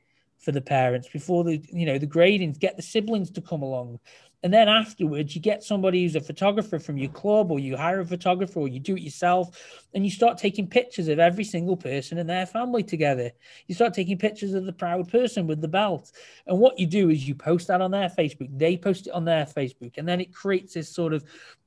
[0.49, 4.01] for the parents before the you know the gradings, get the siblings to come along.
[4.43, 8.01] And then afterwards, you get somebody who's a photographer from your club, or you hire
[8.01, 11.77] a photographer, or you do it yourself, and you start taking pictures of every single
[11.77, 13.31] person and their family together.
[13.67, 16.13] You start taking pictures of the proud person with the belt.
[16.47, 19.27] And what you do is you post that on their Facebook, they post it on
[19.27, 21.25] their Facebook, and then it creates this sort of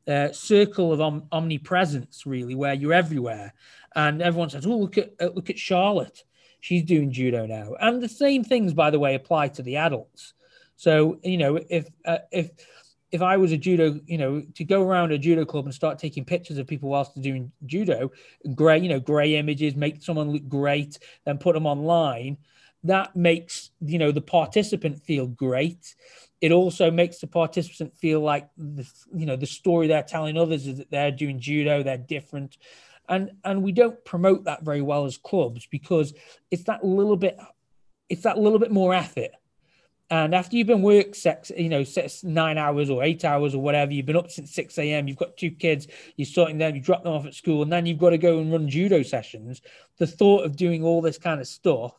[0.08, 3.54] uh, circle of om- omnipresence, really, where you're everywhere.
[3.96, 6.24] And everyone says, "Oh, look at uh, look at Charlotte,
[6.62, 10.34] she's doing judo now." And the same things, by the way, apply to the adults.
[10.78, 12.52] So you know, if uh, if
[13.12, 16.00] if I was a judo, you know, to go around a judo club and start
[16.00, 18.12] taking pictures of people whilst they're doing judo,
[18.56, 22.38] gray, you know, gray images, make someone look great, then put them online.
[22.84, 25.96] That makes you know the participant feel great.
[26.40, 30.66] It also makes the participant feel like the you know the story they're telling others
[30.66, 32.58] is that they're doing judo, they're different,
[33.12, 36.14] and and we don't promote that very well as clubs because
[36.50, 37.38] it's that little bit,
[38.10, 39.32] it's that little bit more effort
[40.12, 43.62] and after you've been work six, you know, six, nine hours or eight hours or
[43.64, 46.82] whatever, you've been up since 6 a.m., you've got two kids, you're sorting them, you
[46.82, 49.62] drop them off at school, and then you've got to go and run judo sessions.
[50.00, 51.94] The thought of doing all this kind of stuff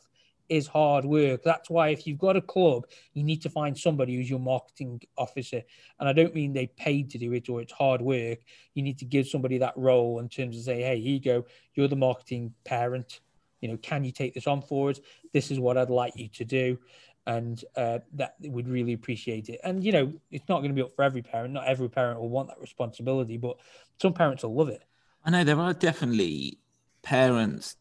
[0.52, 1.42] is hard work.
[1.42, 2.84] That's why if you've got a club,
[3.14, 5.62] you need to find somebody who's your marketing officer.
[5.98, 8.40] And I don't mean they paid to do it or it's hard work.
[8.74, 11.46] You need to give somebody that role in terms of say, hey, here you go,
[11.74, 13.20] you're the marketing parent.
[13.62, 15.00] You know, can you take this on for us?
[15.32, 16.78] This is what I'd like you to do
[17.26, 19.60] and uh, that would really appreciate it.
[19.64, 21.54] And you know, it's not going to be up for every parent.
[21.54, 23.58] Not every parent will want that responsibility, but
[24.00, 24.82] some parents will love it.
[25.24, 26.58] I know there are definitely
[27.02, 27.76] parents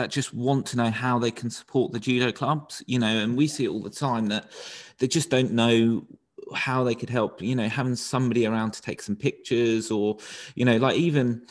[0.00, 3.36] that just want to know how they can support the judo clubs, you know, and
[3.36, 4.50] we see it all the time that
[4.98, 6.06] they just don't know
[6.54, 10.16] how they could help, you know, having somebody around to take some pictures or,
[10.54, 11.46] you know, like even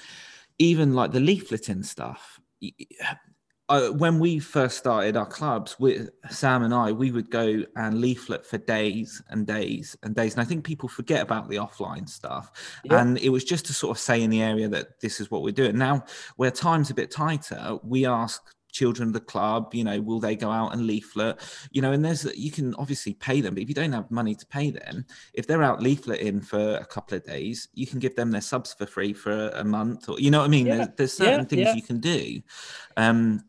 [0.58, 2.40] even like the leafleting stuff
[3.70, 8.02] uh, when we first started our clubs with Sam and I, we would go and
[8.02, 10.34] leaflet for days and days and days.
[10.34, 12.80] And I think people forget about the offline stuff.
[12.84, 13.00] Yeah.
[13.00, 15.44] And it was just to sort of say in the area that this is what
[15.44, 15.78] we're doing.
[15.78, 16.04] Now,
[16.36, 20.36] where time's a bit tighter, we ask children of the club, you know, will they
[20.36, 21.40] go out and leaflet?
[21.72, 24.36] You know, and there's you can obviously pay them, but if you don't have money
[24.36, 28.16] to pay them, if they're out leafleting for a couple of days, you can give
[28.16, 30.68] them their subs for free for a month or you know what I mean?
[30.68, 30.76] Yeah.
[30.76, 32.42] There's, there's, certain yeah, things you can do.
[32.98, 33.44] Um,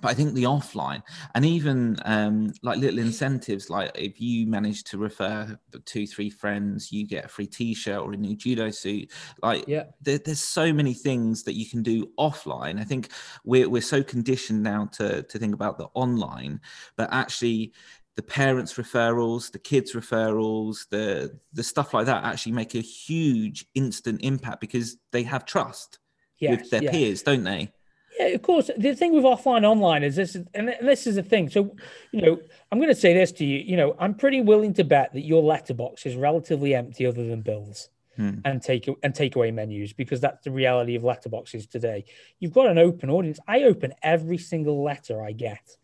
[0.00, 1.02] but I think the offline
[1.34, 6.92] and even um, like little incentives, like if you manage to refer two, three friends,
[6.92, 9.10] you get a free T-shirt or a new judo suit.
[9.42, 12.80] Like, yeah, there, there's so many things that you can do offline.
[12.80, 13.10] I think
[13.44, 16.60] we're we're so conditioned now to to think about the online,
[16.96, 17.72] but actually
[18.18, 23.64] the parents referrals the kids referrals the the stuff like that actually make a huge
[23.76, 26.00] instant impact because they have trust
[26.40, 27.70] yes, with their peers don't they
[28.18, 28.70] yeah, of course.
[28.76, 31.48] The thing with offline online is this, and this is the thing.
[31.48, 31.76] So,
[32.12, 32.40] you know,
[32.72, 33.58] I'm going to say this to you.
[33.58, 37.42] You know, I'm pretty willing to bet that your letterbox is relatively empty, other than
[37.42, 38.34] bills hmm.
[38.44, 42.04] and take and takeaway menus, because that's the reality of letterboxes today.
[42.40, 43.38] You've got an open audience.
[43.46, 45.76] I open every single letter I get,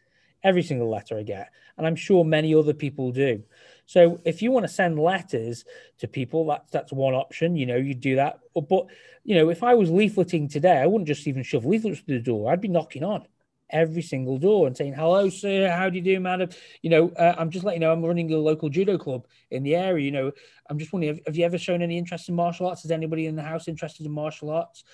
[0.42, 3.42] every single letter I get, and I'm sure many other people do.
[3.86, 5.64] So if you want to send letters
[5.98, 7.56] to people, that's that's one option.
[7.56, 8.40] You know, you do that.
[8.54, 8.86] But
[9.24, 12.20] you know, if I was leafleting today, I wouldn't just even shove leaflets to the
[12.20, 12.50] door.
[12.50, 13.26] I'd be knocking on
[13.70, 15.70] every single door and saying, "Hello, sir.
[15.70, 16.50] How do you do, madam?
[16.82, 19.62] You know, uh, I'm just letting you know I'm running a local judo club in
[19.62, 20.04] the area.
[20.04, 20.32] You know,
[20.68, 22.84] I'm just wondering, have, have you ever shown any interest in martial arts?
[22.84, 24.84] Is anybody in the house interested in martial arts?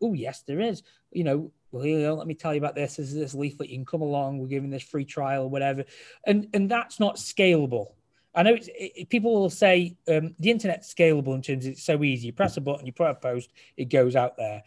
[0.00, 0.82] Oh, yes, there is.
[1.12, 2.96] You know, well, let me tell you about this.
[2.96, 3.70] This is this leaflet.
[3.70, 4.38] You can come along.
[4.38, 5.84] We're giving this free trial or whatever,
[6.26, 7.92] and and that's not scalable.
[8.34, 11.84] I know it's, it, people will say um, the internet's scalable in terms of it's
[11.84, 12.28] so easy.
[12.28, 14.62] You press a button, you put a post, it goes out there,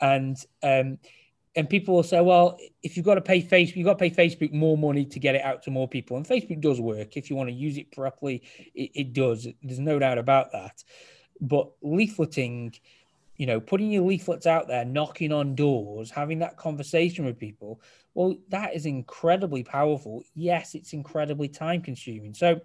[0.00, 0.98] and um,
[1.56, 4.28] and people will say, well, if you've got to pay Facebook, you've got to pay
[4.28, 6.16] Facebook more money to get it out to more people.
[6.16, 8.42] And Facebook does work if you want to use it properly.
[8.76, 9.48] It, it does.
[9.62, 10.84] There's no doubt about that.
[11.40, 12.78] But leafleting,
[13.36, 17.80] you know, putting your leaflets out there, knocking on doors, having that conversation with people,
[18.14, 20.22] well, that is incredibly powerful.
[20.36, 22.34] Yes, it's incredibly time consuming.
[22.34, 22.60] So,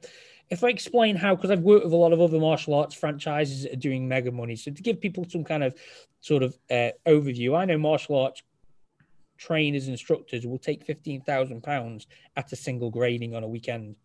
[0.53, 3.63] if I explain how, because I've worked with a lot of other martial arts franchises
[3.63, 5.75] that are doing mega money, so to give people some kind of
[6.21, 8.43] sort of uh, overview, I know martial arts
[9.37, 12.05] trainers, instructors will take fifteen thousand pounds
[12.37, 13.95] at a single grading on a weekend.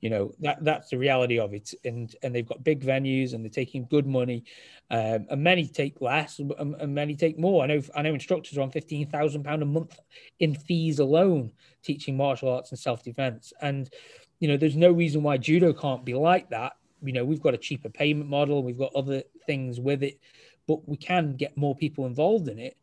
[0.00, 3.44] You know that that's the reality of it, and and they've got big venues and
[3.44, 4.44] they're taking good money,
[4.90, 7.64] um, and many take less and, and many take more.
[7.64, 9.98] I know I know instructors are on fifteen thousand pound a month
[10.38, 11.50] in fees alone
[11.82, 13.90] teaching martial arts and self defense, and
[14.40, 16.72] you know there's no reason why judo can't be like that.
[17.02, 20.18] You know we've got a cheaper payment model, we've got other things with it,
[20.66, 22.76] but we can get more people involved in it.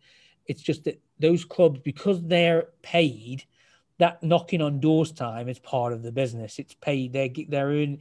[0.47, 3.45] It's just that those clubs, because they're paid,
[3.97, 6.59] that knocking on doors time is part of the business.
[6.59, 7.13] It's paid.
[7.13, 7.99] They're they're in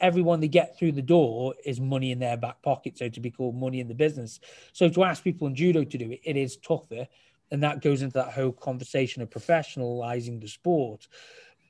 [0.00, 3.30] everyone they get through the door is money in their back pocket, so to be
[3.30, 4.40] called money in the business.
[4.72, 7.08] So to ask people in judo to do it, it is tougher,
[7.50, 11.08] and that goes into that whole conversation of professionalizing the sport.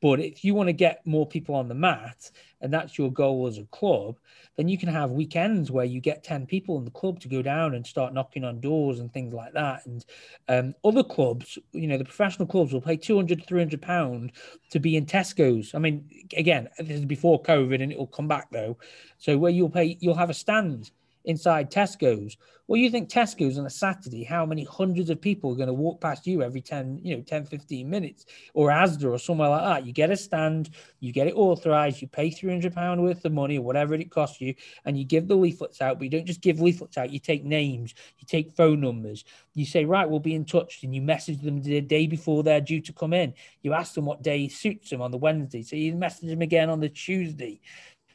[0.01, 3.47] But if you want to get more people on the mat, and that's your goal
[3.47, 4.19] as a club,
[4.57, 7.43] then you can have weekends where you get 10 people in the club to go
[7.43, 9.87] down and start knocking on doors and things like that.
[9.87, 10.05] And
[10.49, 14.33] um, other clubs, you know, the professional clubs will pay 200, 300 pounds
[14.71, 15.75] to be in Tesco's.
[15.75, 18.77] I mean, again, this is before COVID and it will come back though.
[19.19, 20.91] So where you'll pay, you'll have a stand
[21.25, 22.37] inside Tesco's.
[22.67, 25.73] Well, you think Tesco's on a Saturday, how many hundreds of people are going to
[25.73, 29.65] walk past you every 10, you know, 10, 15 minutes or Asda or somewhere like
[29.65, 29.87] that?
[29.87, 33.63] You get a stand, you get it authorized, you pay £300 worth of money or
[33.63, 34.55] whatever it costs you,
[34.85, 37.45] and you give the leaflets out, but you don't just give leaflets out, you take
[37.45, 41.41] names, you take phone numbers, you say, right, we'll be in touch, and you message
[41.43, 43.35] them the day before they're due to come in.
[43.63, 46.71] You ask them what day suits them on the Wednesday, so you message them again
[46.71, 47.61] on the Tuesday.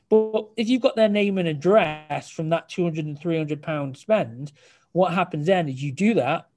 [0.09, 4.51] But if you've got their name and address from that 200 and 300 pound spend,
[4.91, 6.47] what happens then is you do that.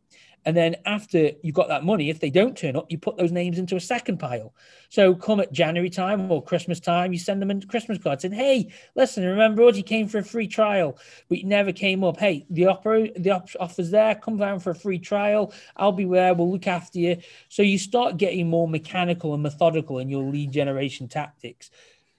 [0.44, 3.32] And then after you've got that money, if they don't turn up, you put those
[3.32, 4.54] names into a second pile.
[4.88, 8.32] So come at January time or Christmas time, you send them a Christmas card saying,
[8.32, 9.68] Hey, listen, remember?
[9.68, 10.96] You came for a free trial,
[11.28, 12.16] but you never came up.
[12.16, 14.14] Hey, the opera, the op- offer's there.
[14.14, 15.52] Come down for a free trial.
[15.76, 16.32] I'll be there.
[16.32, 17.18] We'll look after you.
[17.50, 21.70] So you start getting more mechanical and methodical in your lead generation tactics.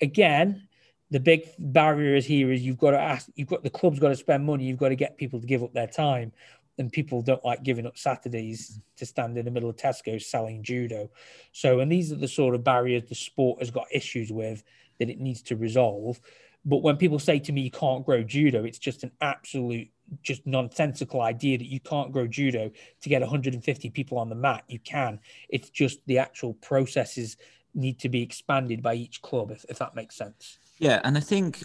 [0.02, 0.68] Again,
[1.12, 4.10] the big barrier is here is you've got to ask you've got the club's got
[4.10, 6.32] to spend money you've got to get people to give up their time.
[6.78, 10.64] And people don't like giving up saturdays to stand in the middle of tesco selling
[10.64, 11.10] judo.
[11.52, 14.64] So and these are the sort of barriers the sport has got issues with
[15.00, 16.22] that it needs to resolve.
[16.64, 19.90] But when people say to me you can't grow judo it's just an absolute
[20.24, 24.64] just nonsensical idea that you can't grow judo to get 150 people on the mat.
[24.68, 25.20] You can.
[25.50, 27.38] It's just the actual processes
[27.76, 31.22] need to be expanded by each club if, if that makes sense yeah, and I
[31.22, 31.64] think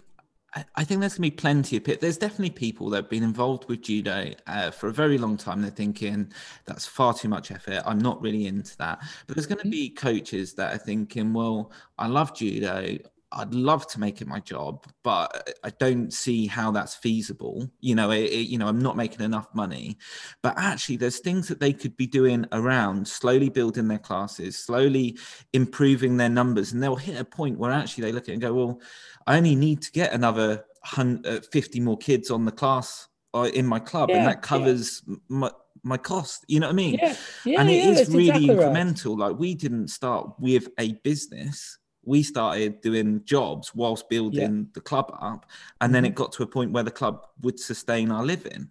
[0.76, 2.00] I think there's gonna be plenty of people.
[2.00, 5.60] There's definitely people that have been involved with judo uh, for a very long time.
[5.60, 6.32] They're thinking
[6.64, 7.82] that's far too much effort.
[7.84, 9.00] I'm not really into that.
[9.26, 9.70] But there's going to mm-hmm.
[9.70, 12.96] be coaches that are thinking, well, I love judo.
[13.36, 17.68] I'd love to make it my job, but I don't see how that's feasible.
[17.80, 19.98] You know, it, it, you know, I'm not making enough money.
[20.42, 25.18] But actually, there's things that they could be doing around slowly building their classes, slowly
[25.52, 28.42] improving their numbers, and they'll hit a point where actually they look at it and
[28.42, 28.80] go, "Well,
[29.26, 33.80] I only need to get another 50 more kids on the class uh, in my
[33.80, 35.16] club, yeah, and that covers yeah.
[35.28, 35.50] my."
[35.86, 38.48] my cost you know what i mean yeah, yeah and it yeah, is really exactly
[38.48, 39.28] incremental right.
[39.28, 44.70] like we didn't start with a business we started doing jobs whilst building yeah.
[44.74, 45.46] the club up
[45.80, 45.92] and mm-hmm.
[45.92, 46.16] then it mm-hmm.
[46.16, 48.70] got to a point where the club would sustain our living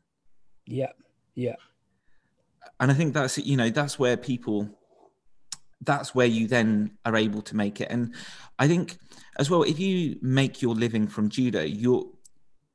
[0.65, 0.91] yeah
[1.36, 1.56] yeah
[2.80, 4.69] and i think that's you know that's where people
[5.82, 8.13] that's where you then are able to make it and
[8.60, 8.98] i think
[9.38, 12.06] as well if you make your living from judo you're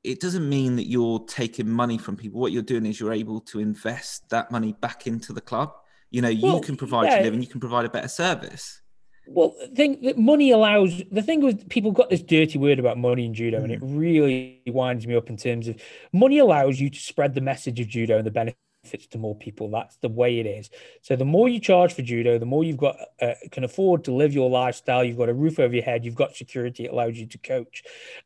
[0.05, 3.41] it doesn't mean that you're taking money from people what you're doing is you're able
[3.41, 5.73] to invest that money back into the club
[6.11, 7.17] you know well, you can provide yeah.
[7.17, 8.81] your living you can provide a better service
[9.31, 12.99] well, the thing that money allows the thing with people got this dirty word about
[12.99, 13.65] money in judo, mm.
[13.65, 13.99] and it mm.
[13.99, 15.77] really winds me up in terms of
[16.13, 19.35] money allows you to spread the message of judo and the benefits benefits to more
[19.35, 19.71] people.
[19.71, 20.71] That's the way it is.
[21.03, 24.13] So the more you charge for judo, the more you've got uh, can afford to
[24.13, 25.05] live your lifestyle.
[25.05, 26.05] You've got a roof over your head.
[26.05, 26.85] You've got security.
[26.85, 27.83] It allows you to coach.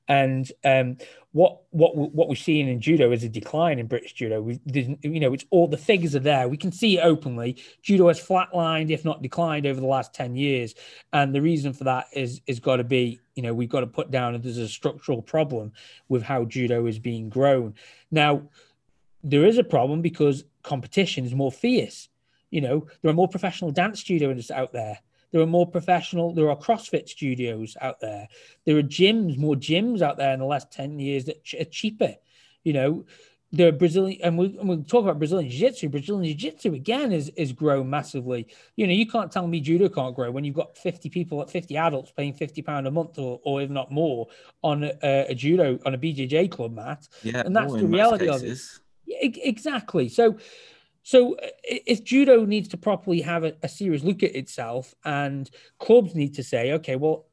[0.09, 0.98] And um,
[1.32, 4.42] what what what we're seeing in judo is a decline in British judo.
[4.42, 6.48] We you know it's all the figures are there.
[6.48, 7.57] We can see it openly.
[7.82, 10.74] Judo has flatlined, if not declined, over the last ten years.
[11.12, 13.86] And the reason for that is is got to be you know we've got to
[13.86, 15.72] put down there's a structural problem
[16.11, 17.74] with how judo is being grown
[18.11, 18.42] now
[19.23, 22.09] there is a problem because competition is more fierce.
[22.51, 24.99] You know, there are more professional dance studios out there.
[25.33, 28.29] There are more professional, there are CrossFit studios out there.
[28.66, 32.14] There are gyms, more gyms out there in the last 10 years that are cheaper.
[32.64, 33.05] You know,
[33.51, 35.89] there are Brazilian, and, we, and we'll talk about Brazilian Jiu Jitsu.
[35.89, 38.47] Brazilian Jiu Jitsu again is, is grown massively.
[38.77, 41.77] You know, you can't tell me judo can't grow when you've got 50 people, 50
[41.79, 44.29] adults paying 50 pound a month or, or if not more
[44.62, 47.09] on a, a judo, on a BJJ club mat.
[47.23, 47.43] Yeah.
[47.45, 48.59] And that's the reality of it
[49.20, 50.08] exactly.
[50.08, 50.38] So,
[51.02, 56.14] so if judo needs to properly have a, a, serious look at itself, and clubs
[56.14, 57.26] need to say, okay, well,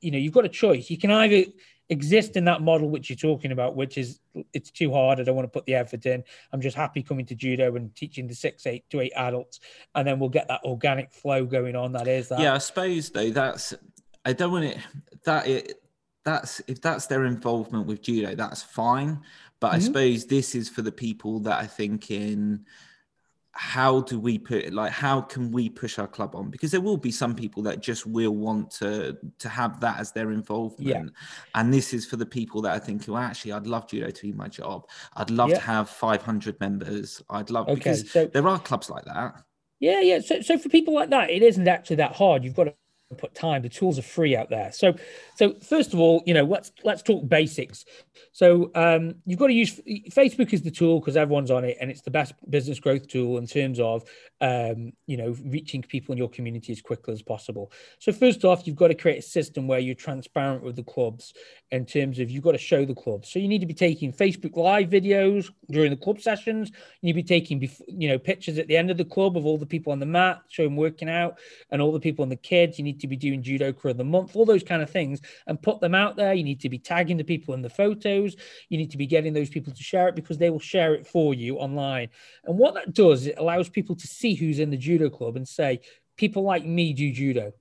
[0.00, 0.90] you know, you've got a choice.
[0.90, 1.44] You can either
[1.88, 4.20] exist in that model which you're talking about, which is
[4.52, 5.18] it's too hard.
[5.18, 6.22] I don't want to put the effort in.
[6.52, 9.60] I'm just happy coming to judo and teaching the six, eight to eight adults,
[9.94, 11.92] and then we'll get that organic flow going on.
[11.92, 12.40] That is that.
[12.40, 13.74] Yeah, I suppose though that's
[14.24, 14.78] I don't want it
[15.24, 15.82] that it
[16.24, 19.20] that's if that's their involvement with judo, that's fine.
[19.60, 19.76] But mm-hmm.
[19.76, 22.64] I suppose this is for the people that are thinking,
[23.52, 26.48] how do we put it like how can we push our club on?
[26.48, 30.12] Because there will be some people that just will want to to have that as
[30.12, 30.88] their involvement.
[30.88, 31.50] Yeah.
[31.56, 34.22] And this is for the people that are thinking, well, actually, I'd love judo to
[34.22, 34.88] be my job.
[35.16, 35.56] I'd love yeah.
[35.56, 37.20] to have 500 members.
[37.30, 39.42] I'd love okay, because so, there are clubs like that.
[39.80, 40.20] Yeah, yeah.
[40.20, 42.44] So, so for people like that, it isn't actually that hard.
[42.44, 42.74] You've got to
[43.16, 43.62] put time.
[43.62, 44.70] The tools are free out there.
[44.72, 44.94] So,
[45.34, 47.84] so first of all, you know, let's let's talk basics.
[48.32, 49.80] So, um, you've got to use
[50.10, 53.38] Facebook is the tool because everyone's on it, and it's the best business growth tool
[53.38, 54.04] in terms of,
[54.40, 57.72] um, you know, reaching people in your community as quickly as possible.
[57.98, 61.32] So, first off, you've got to create a system where you're transparent with the clubs
[61.70, 63.30] in terms of you've got to show the clubs.
[63.30, 66.70] So, you need to be taking Facebook Live videos during the club sessions.
[67.00, 69.46] You need to be taking, you know, pictures at the end of the club of
[69.46, 71.38] all the people on the mat, showing working out,
[71.70, 72.78] and all the people and the kids.
[72.78, 75.20] You need to be doing judo crew of the month, all those kind of things,
[75.46, 76.34] and put them out there.
[76.34, 78.36] You need to be tagging the people in the photos.
[78.68, 81.06] You need to be getting those people to share it because they will share it
[81.06, 82.08] for you online.
[82.44, 85.46] And what that does, it allows people to see who's in the judo club and
[85.46, 85.80] say,
[86.16, 87.52] people like me do judo.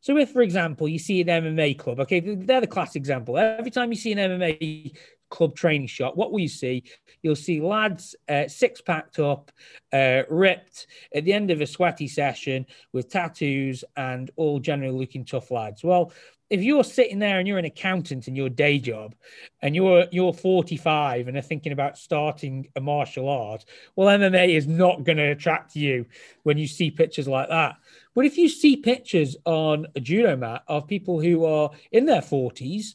[0.00, 3.38] So if, for example, you see an MMA club, okay, they're the class example.
[3.38, 4.96] Every time you see an MMA
[5.28, 6.84] club training shot, what will you see?
[7.22, 9.50] You'll see lads uh, six packed up,
[9.92, 15.24] uh, ripped at the end of a sweaty session with tattoos and all generally looking
[15.24, 15.82] tough lads.
[15.82, 16.12] Well,
[16.48, 19.14] if you're sitting there and you're an accountant in your day job
[19.62, 23.64] and you're you're 45 and are thinking about starting a martial art,
[23.96, 26.06] well, MMA is not going to attract you
[26.44, 27.76] when you see pictures like that.
[28.14, 32.22] But if you see pictures on a judo mat of people who are in their
[32.22, 32.94] 40s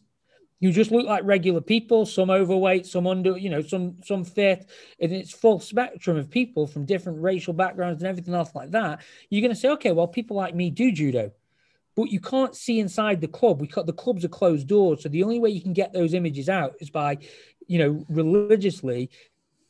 [0.62, 4.70] you just look like regular people, some overweight, some under, you know, some some fit,
[5.02, 9.02] and it's full spectrum of people from different racial backgrounds and everything else like that.
[9.30, 11.32] You're going to say, okay, well, people like me do judo,
[11.96, 13.60] but you can't see inside the club.
[13.60, 16.14] We cut the clubs are closed doors, so the only way you can get those
[16.14, 17.18] images out is by,
[17.66, 19.10] you know, religiously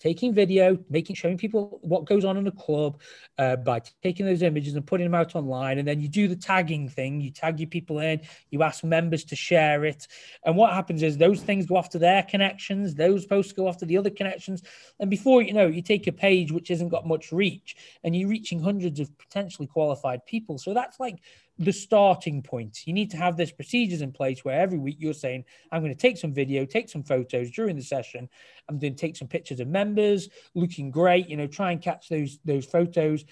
[0.02, 2.99] taking video, making showing people what goes on in the club
[3.38, 5.78] uh, by taking those images and putting them out online.
[5.78, 7.22] And then you do the tagging thing.
[7.22, 8.22] You tag your people in.
[8.49, 10.08] You ask members to share it.
[10.43, 12.95] And what happens is those things go off to their connections.
[12.95, 14.64] Those posts go off to the other connections.
[14.99, 18.30] And before you know, you take a page which hasn't got much reach, and you're
[18.30, 20.58] reaching hundreds of potentially qualified people.
[20.58, 21.20] So that's like
[21.58, 22.86] the starting point.
[22.86, 25.93] You need to have this procedures in place where every week you're saying, I'm going
[25.93, 28.30] to take some video, take some photos during the session.
[28.68, 32.10] I'm going to take some pictures of members looking great, you know, try and catch
[32.10, 33.26] those those photos.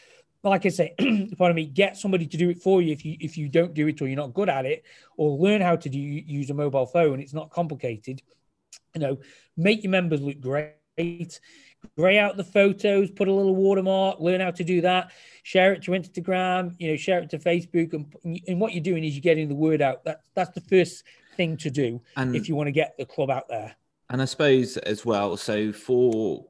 [0.44, 0.96] Like I say,
[1.38, 3.88] pardon me, get somebody to do it for you if you if you don't do
[3.88, 4.86] it or you're not good at it,
[5.18, 7.20] or learn how to do use a mobile phone.
[7.20, 8.22] It's not complicated.
[8.96, 9.18] You know,
[9.58, 11.40] make your members look great
[11.98, 15.12] gray out the photos, put a little watermark, learn how to do that,
[15.44, 17.94] share it to Instagram, you know, share it to Facebook.
[17.94, 20.04] And, and what you're doing is you're getting the word out.
[20.06, 21.04] That, that's the first
[21.36, 23.76] thing to do and, if you want to get the club out there.
[24.10, 26.46] And I suppose as well, so for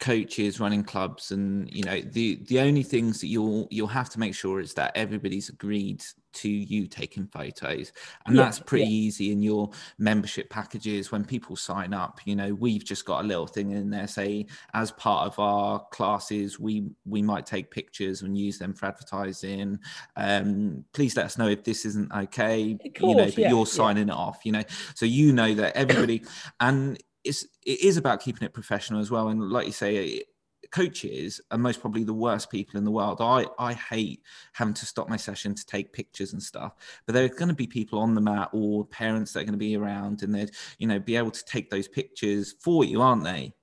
[0.00, 4.18] coaches running clubs and you know the the only things that you'll you'll have to
[4.18, 6.02] make sure is that everybody's agreed
[6.32, 7.92] to you taking photos.
[8.26, 8.90] And yeah, that's pretty yeah.
[8.90, 13.26] easy in your membership packages when people sign up you know we've just got a
[13.26, 18.22] little thing in there say as part of our classes we we might take pictures
[18.22, 19.78] and use them for advertising.
[20.16, 23.66] Um please let us know if this isn't okay course, you know but yeah, you're
[23.66, 24.64] signing it off you know.
[24.94, 26.22] So you know that everybody
[26.60, 29.28] and it's it is about keeping it professional as well.
[29.28, 30.22] And like you say
[30.70, 33.20] coaches are most probably the worst people in the world.
[33.20, 36.74] I I hate having to stop my session to take pictures and stuff.
[37.06, 39.52] But there are going to be people on the mat or parents that are going
[39.52, 43.02] to be around, and they'd you know be able to take those pictures for you,
[43.02, 43.54] aren't they?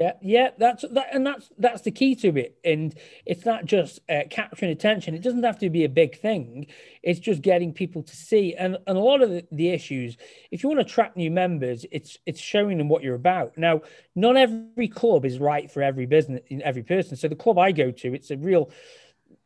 [0.00, 2.58] Yeah, yeah, that's that, and that's that's the key to it.
[2.64, 2.94] And
[3.26, 5.14] it's not just uh, capturing attention.
[5.14, 6.66] It doesn't have to be a big thing.
[7.02, 8.54] It's just getting people to see.
[8.54, 10.16] And and a lot of the, the issues,
[10.50, 13.56] if you want to attract new members, it's it's showing them what you're about.
[13.56, 13.82] Now,
[14.16, 17.16] not every club is right for every business, in every person.
[17.16, 18.70] So the club I go to, it's a real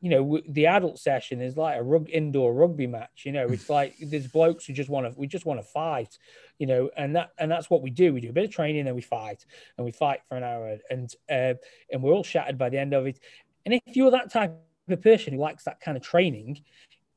[0.01, 3.23] you know, the adult session is like a rug indoor rugby match.
[3.25, 6.19] You know, it's like there's blokes who just want to we just want to fight,
[6.59, 8.13] you know, and that and that's what we do.
[8.13, 9.45] We do a bit of training, and we fight,
[9.77, 11.55] and we fight for an hour, and uh,
[11.93, 13.19] and we're all shattered by the end of it.
[13.65, 14.55] And if you're that type
[14.89, 16.63] of person who likes that kind of training,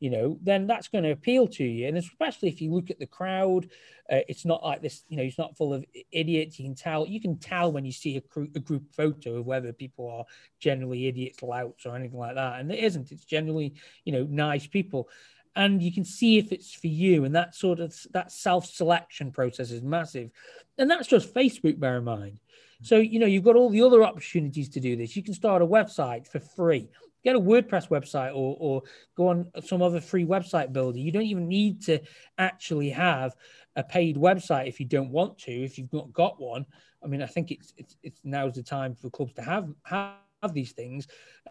[0.02, 1.88] you know, then that's going to appeal to you.
[1.88, 3.70] And especially if you look at the crowd,
[4.12, 6.58] uh, it's not like this, you know, it's not full of idiots.
[6.58, 9.46] You can tell, you can tell when you see a, cr- a group photo of
[9.46, 10.26] whether people are
[10.60, 12.60] generally idiots, louts, or anything like that.
[12.60, 13.12] And it isn't.
[13.12, 15.08] It's generally, you know, nice people.
[15.56, 17.24] And you can see if it's for you.
[17.24, 20.32] And that sort of that self-selection process is massive.
[20.80, 22.40] And that's just Facebook, bear in mind.
[22.82, 25.16] So, you know, you've got all the other opportunities to do this.
[25.16, 26.90] You can start a website for free
[27.24, 28.84] get a WordPress website or, or
[29.16, 31.00] go on some other free website builder.
[31.00, 32.00] You don't even need to
[32.38, 33.36] actually have
[33.76, 36.66] a paid website if you don't want to, if you've not got one.
[37.04, 40.16] I mean, I think it's, it's, it's now's the time for clubs to have, have
[40.42, 41.08] have these things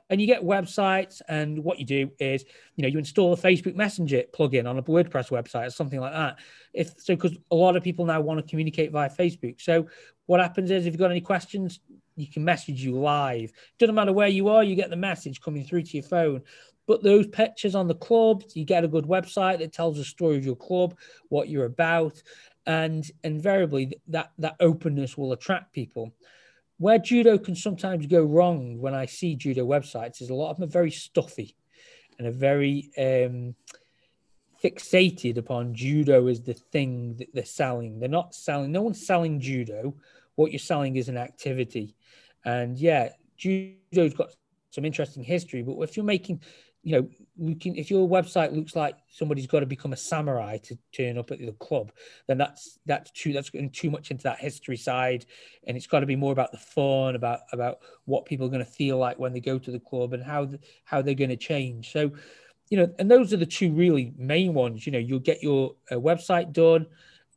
[0.09, 2.45] and you get websites and what you do is
[2.75, 6.13] you know you install a facebook messenger plugin on a wordpress website or something like
[6.13, 6.39] that
[6.75, 9.87] if so because a lot of people now want to communicate via facebook so
[10.27, 11.81] what happens is if you've got any questions
[12.21, 13.51] you can message you live.
[13.79, 16.43] Doesn't matter where you are, you get the message coming through to your phone.
[16.87, 20.37] But those pictures on the club, you get a good website that tells the story
[20.37, 20.97] of your club,
[21.29, 22.21] what you're about,
[22.67, 26.13] and invariably that that openness will attract people.
[26.79, 30.57] Where judo can sometimes go wrong when I see judo websites is a lot of
[30.57, 31.57] them are very stuffy
[32.19, 33.55] and are very um,
[34.63, 37.99] fixated upon judo as the thing that they're selling.
[37.99, 38.73] They're not selling.
[38.73, 39.95] No one's selling judo.
[40.35, 41.95] What you're selling is an activity.
[42.45, 44.33] And yeah, judo's got
[44.71, 46.41] some interesting history, but if you're making,
[46.83, 50.79] you know, looking if your website looks like somebody's got to become a samurai to
[50.93, 51.91] turn up at the club,
[52.27, 55.27] then that's that's too that's going too much into that history side,
[55.67, 58.65] and it's got to be more about the fun, about about what people are going
[58.65, 60.49] to feel like when they go to the club and how
[60.85, 61.93] how they're going to change.
[61.93, 62.13] So,
[62.71, 64.87] you know, and those are the two really main ones.
[64.87, 66.87] You know, you'll get your uh, website done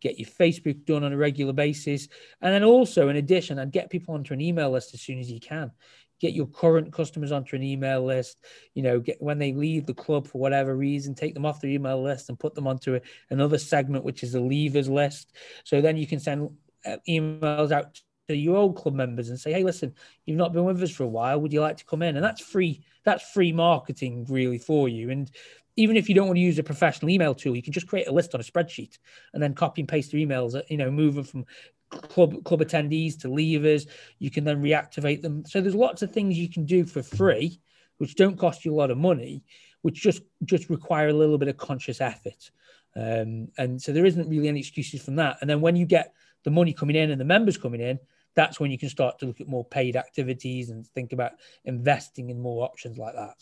[0.04, 2.10] get your Facebook done on a regular basis.
[2.42, 5.32] And then also, in addition, I'd get people onto an email list as soon as
[5.32, 5.72] you can.
[6.20, 8.38] Get your current customers onto an email list.
[8.76, 11.74] You know, get when they leave the club for whatever reason, take them off the
[11.74, 15.34] email list and put them onto a, another segment, which is the leavers list.
[15.64, 16.50] So then you can send
[16.86, 18.00] uh, emails out
[18.30, 19.94] to your old club members and say, "Hey, listen,
[20.26, 21.40] you've not been with us for a while.
[21.42, 22.84] Would you like to come in?" And that's free.
[23.04, 25.10] That's free marketing, really, for you.
[25.10, 25.30] And
[25.76, 28.08] even if you don't want to use a professional email tool, you can just create
[28.08, 28.98] a list on a spreadsheet
[29.34, 30.62] and then copy and paste your emails.
[30.70, 31.46] You know, move them from
[31.90, 33.88] club club attendees to leavers.
[34.20, 35.46] You can then reactivate them.
[35.46, 37.60] So there's lots of things you can do for free,
[37.98, 39.44] which don't cost you a lot of money,
[39.82, 42.52] which just just require a little bit of conscious effort.
[42.96, 45.38] Um, and so there isn't really any excuses from that.
[45.42, 46.14] And then when you get
[46.44, 48.00] the money coming in and the members coming in,
[48.36, 51.34] that's when you can start to look at more paid activities and think about
[51.66, 53.36] investing in more options like that.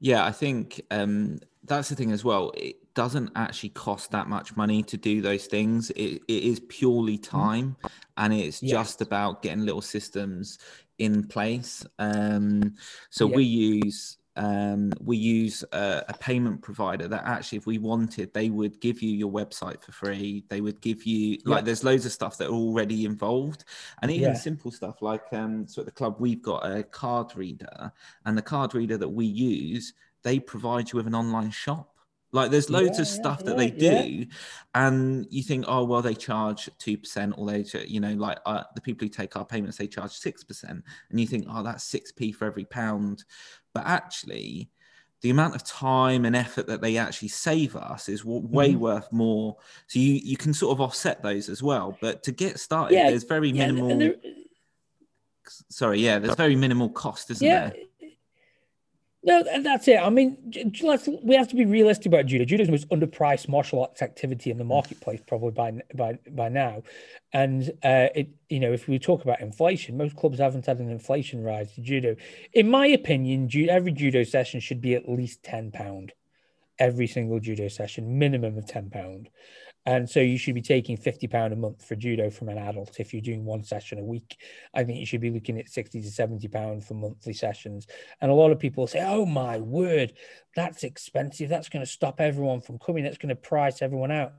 [0.00, 2.52] Yeah, I think um, that's the thing as well.
[2.56, 5.90] It doesn't actually cost that much money to do those things.
[5.90, 7.36] It, it is purely mm-hmm.
[7.36, 7.76] time,
[8.16, 8.70] and it's yes.
[8.70, 10.58] just about getting little systems
[10.98, 11.86] in place.
[11.98, 12.74] Um,
[13.10, 13.36] so yeah.
[13.36, 18.50] we use um, we use a, a, payment provider that actually, if we wanted, they
[18.50, 20.44] would give you your website for free.
[20.48, 23.64] They would give you like there's loads of stuff that are already involved,
[24.02, 24.34] and even yeah.
[24.34, 27.90] simple stuff like um, so at the club we've got a card reader,
[28.26, 31.96] and the card reader that we use, they provide you with an online shop.
[32.32, 34.26] Like there's loads yeah, of stuff yeah, that they do,
[34.74, 38.64] and you think, oh well, they charge two percent, or they, you know, like uh,
[38.74, 41.84] the people who take our payments, they charge six percent, and you think, oh, that's
[41.84, 43.24] six p for every pound
[43.76, 44.70] but actually
[45.22, 48.80] the amount of time and effort that they actually save us is way mm-hmm.
[48.80, 49.56] worth more.
[49.86, 51.96] So you you can sort of offset those as well.
[52.00, 54.10] But to get started yeah, there's very minimal yeah,
[55.70, 57.74] sorry yeah there's very minimal cost isn't yeah, there
[59.26, 59.96] no, that's it.
[59.96, 60.52] I mean,
[60.82, 62.44] let's we have to be realistic about judo.
[62.44, 66.48] Judo is the most underpriced martial arts activity in the marketplace, probably by by by
[66.48, 66.84] now.
[67.32, 70.90] And uh, it, you know, if we talk about inflation, most clubs haven't had an
[70.90, 72.14] inflation rise to judo.
[72.52, 76.12] In my opinion, every judo session should be at least ten pound.
[76.78, 79.28] Every single judo session, minimum of ten pound.
[79.86, 82.98] And so you should be taking fifty pound a month for judo from an adult
[82.98, 84.36] if you're doing one session a week.
[84.74, 87.86] I think you should be looking at sixty to seventy pound for monthly sessions.
[88.20, 90.12] And a lot of people say, "Oh my word,
[90.56, 91.48] that's expensive.
[91.48, 93.04] That's going to stop everyone from coming.
[93.04, 94.32] That's going to price everyone out."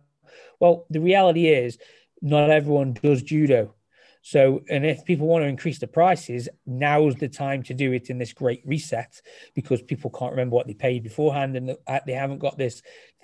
[0.60, 1.78] Well, the reality is,
[2.22, 3.74] not everyone does judo.
[4.22, 8.10] So, and if people want to increase the prices, now's the time to do it
[8.10, 9.22] in this great reset
[9.56, 12.82] because people can't remember what they paid beforehand and uh, they haven't got this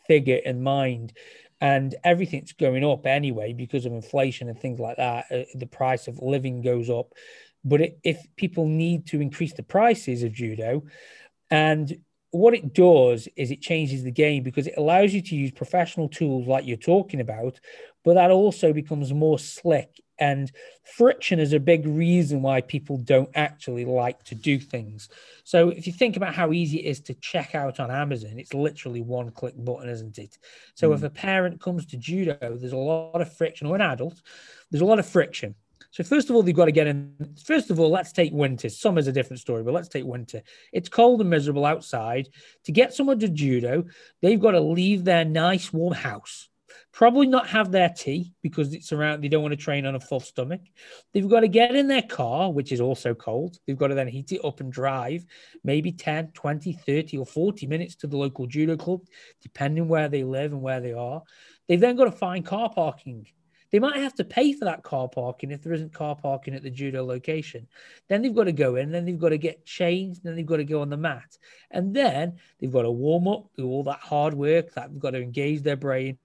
[0.07, 1.13] figure in mind
[1.63, 5.25] and everything's going up anyway because of inflation and things like that.
[5.31, 7.13] Uh, the price of living goes up.
[7.63, 10.83] But it, if people need to increase the prices of judo,
[11.49, 11.95] and
[12.31, 16.09] what it does is it changes the game because it allows you to use professional
[16.09, 17.61] tools like you're talking about,
[18.03, 20.51] but that also becomes more slick and
[20.83, 25.09] friction is a big reason why people don't actually like to do things.
[25.43, 28.53] So if you think about how easy it is to check out on Amazon, it's
[28.53, 30.37] literally one click button, isn't it?
[30.75, 30.95] So mm.
[30.95, 34.21] if a parent comes to judo, there's a lot of friction, or an adult,
[34.71, 35.55] there's a lot of friction.
[35.91, 37.13] So first of all, they've got to get in.
[37.45, 38.67] First of all, let's take winter.
[38.67, 40.41] Summer's a different story, but let's take winter.
[40.71, 42.29] It's cold and miserable outside.
[42.63, 43.85] To get someone to judo,
[44.19, 46.49] they've got to leave their nice warm house
[46.91, 49.99] probably not have their tea because it's around they don't want to train on a
[49.99, 50.61] full stomach.
[51.13, 53.57] They've got to get in their car which is also cold.
[53.65, 55.25] They've got to then heat it up and drive
[55.63, 59.01] maybe 10 20 30 or 40 minutes to the local judo club
[59.41, 61.21] depending where they live and where they are.
[61.67, 63.25] They've then got to find car parking.
[63.73, 66.61] They might have to pay for that car parking if there isn't car parking at
[66.61, 67.67] the judo location.
[68.07, 70.57] Then they've got to go in, then they've got to get changed, then they've got
[70.57, 71.39] to go on the mat.
[71.71, 75.11] And then they've got to warm up, do all that hard work, that they've got
[75.11, 76.19] to engage their brain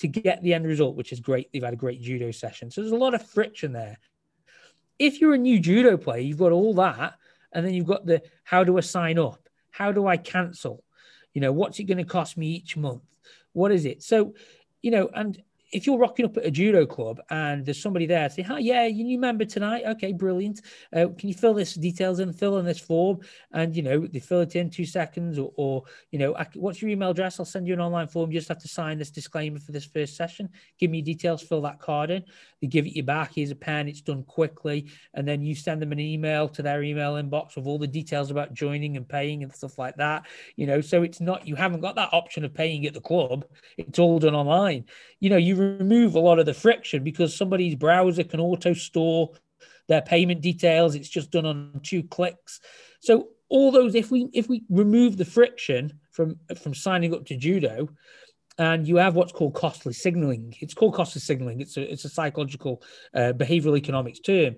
[0.00, 1.52] to get the end result, which is great.
[1.52, 2.70] They've had a great judo session.
[2.70, 3.98] So there's a lot of friction there.
[4.98, 7.14] If you're a new judo player, you've got all that.
[7.52, 9.48] And then you've got the how do I sign up?
[9.70, 10.84] How do I cancel?
[11.34, 13.02] You know, what's it going to cost me each month?
[13.52, 14.02] What is it?
[14.02, 14.34] So,
[14.82, 15.40] you know, and
[15.72, 18.86] if you're rocking up at a judo club and there's somebody there say, "Hi, yeah,
[18.86, 19.84] you new member tonight?
[19.86, 20.60] Okay, brilliant.
[20.92, 23.20] Uh, can you fill this details in, fill in this form?"
[23.52, 26.82] And you know they fill it in two seconds, or, or you know, I, what's
[26.82, 27.38] your email address?
[27.38, 28.32] I'll send you an online form.
[28.32, 30.48] You just have to sign this disclaimer for this first session.
[30.78, 32.24] Give me details, fill that card in.
[32.60, 33.34] They give it you back.
[33.34, 33.88] Here's a pen.
[33.88, 37.66] It's done quickly, and then you send them an email to their email inbox with
[37.66, 40.26] all the details about joining and paying and stuff like that.
[40.56, 43.44] You know, so it's not you haven't got that option of paying at the club.
[43.76, 44.84] It's all done online.
[45.20, 49.30] You know, you remove a lot of the friction because somebody's browser can auto store
[49.88, 50.94] their payment details.
[50.94, 52.60] It's just done on two clicks.
[53.00, 57.36] So all those, if we if we remove the friction from from signing up to
[57.36, 57.88] judo,
[58.58, 60.54] and you have what's called costly signaling.
[60.60, 61.60] It's called costly signaling.
[61.60, 62.82] It's a it's a psychological
[63.14, 64.56] uh, behavioral economics term.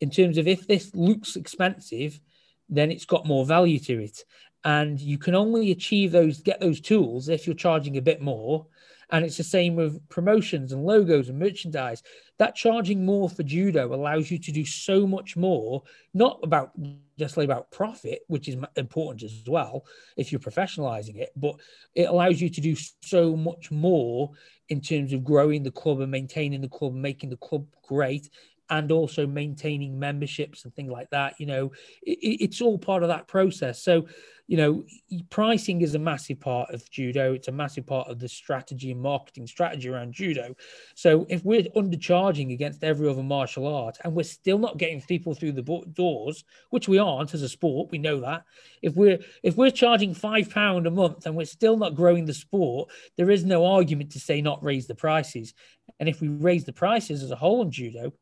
[0.00, 2.20] In terms of if this looks expensive,
[2.68, 4.24] then it's got more value to it,
[4.64, 8.66] and you can only achieve those get those tools if you're charging a bit more
[9.14, 12.02] and it's the same with promotions and logos and merchandise.
[12.40, 15.84] That charging more for judo allows you to do so much more,
[16.14, 16.72] not about
[17.16, 19.84] just about profit, which is important as well
[20.16, 21.54] if you're professionalizing it, but
[21.94, 24.32] it allows you to do so much more
[24.68, 28.28] in terms of growing the club and maintaining the club and making the club great
[28.70, 31.34] and also maintaining memberships and things like that.
[31.38, 33.82] You know, it, it's all part of that process.
[33.82, 34.06] So
[34.46, 34.84] you know,
[35.30, 37.32] pricing is a massive part of judo.
[37.32, 40.54] It's a massive part of the strategy and marketing strategy around judo.
[40.94, 45.34] So if we're undercharging against every other martial art and we're still not getting people
[45.34, 48.44] through the doors, which we aren't as a sport, we know that.
[48.82, 52.34] If we're if we're charging five pound a month and we're still not growing the
[52.34, 55.54] sport, there is no argument to say not raise the prices.
[56.00, 58.12] And if we raise the prices as a whole on judo,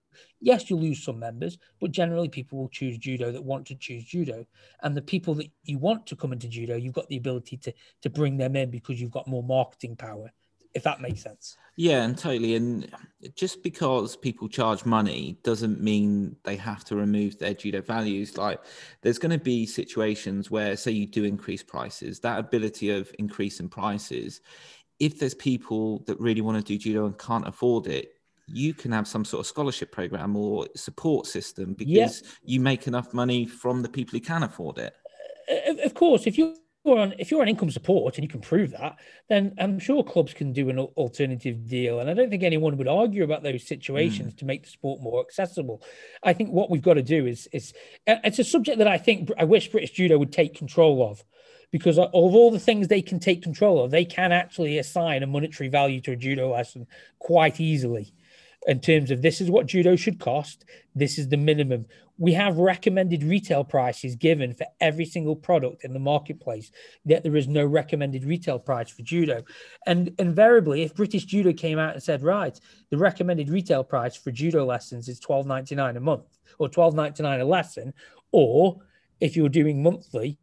[0.40, 4.04] Yes, you'll lose some members, but generally people will choose judo that want to choose
[4.04, 4.44] judo.
[4.82, 7.72] And the people that you want to come into judo, you've got the ability to
[8.02, 10.32] to bring them in because you've got more marketing power,
[10.74, 11.56] if that makes sense.
[11.76, 12.56] Yeah, and totally.
[12.56, 12.92] And
[13.34, 18.36] just because people charge money doesn't mean they have to remove their judo values.
[18.36, 18.60] Like
[19.00, 23.68] there's going to be situations where, say, you do increase prices, that ability of increasing
[23.68, 24.40] prices,
[25.02, 28.12] if there's people that really want to do judo and can't afford it,
[28.46, 33.12] you can have some sort of scholarship program or support system because you make enough
[33.12, 34.94] money from the people who can afford it.
[35.84, 36.54] Of course, if you
[36.86, 40.04] are on if you're on income support and you can prove that, then I'm sure
[40.04, 41.98] clubs can do an alternative deal.
[41.98, 44.38] And I don't think anyone would argue about those situations mm.
[44.38, 45.82] to make the sport more accessible.
[46.22, 47.74] I think what we've got to do is is
[48.06, 51.24] it's a subject that I think I wish British judo would take control of.
[51.72, 55.26] Because of all the things they can take control of, they can actually assign a
[55.26, 56.86] monetary value to a judo lesson
[57.18, 58.12] quite easily
[58.68, 60.64] in terms of this is what judo should cost.
[60.94, 61.86] This is the minimum.
[62.18, 66.70] we have recommended retail prices given for every single product in the marketplace,
[67.04, 69.42] yet there is no recommended retail price for judo.
[69.86, 72.58] And invariably, if British Judo came out and said, right,
[72.90, 76.94] the recommended retail price for judo lessons is twelve ninety nine a month or twelve
[76.94, 77.92] ninety nine a lesson,
[78.30, 78.76] or
[79.20, 80.38] if you're doing monthly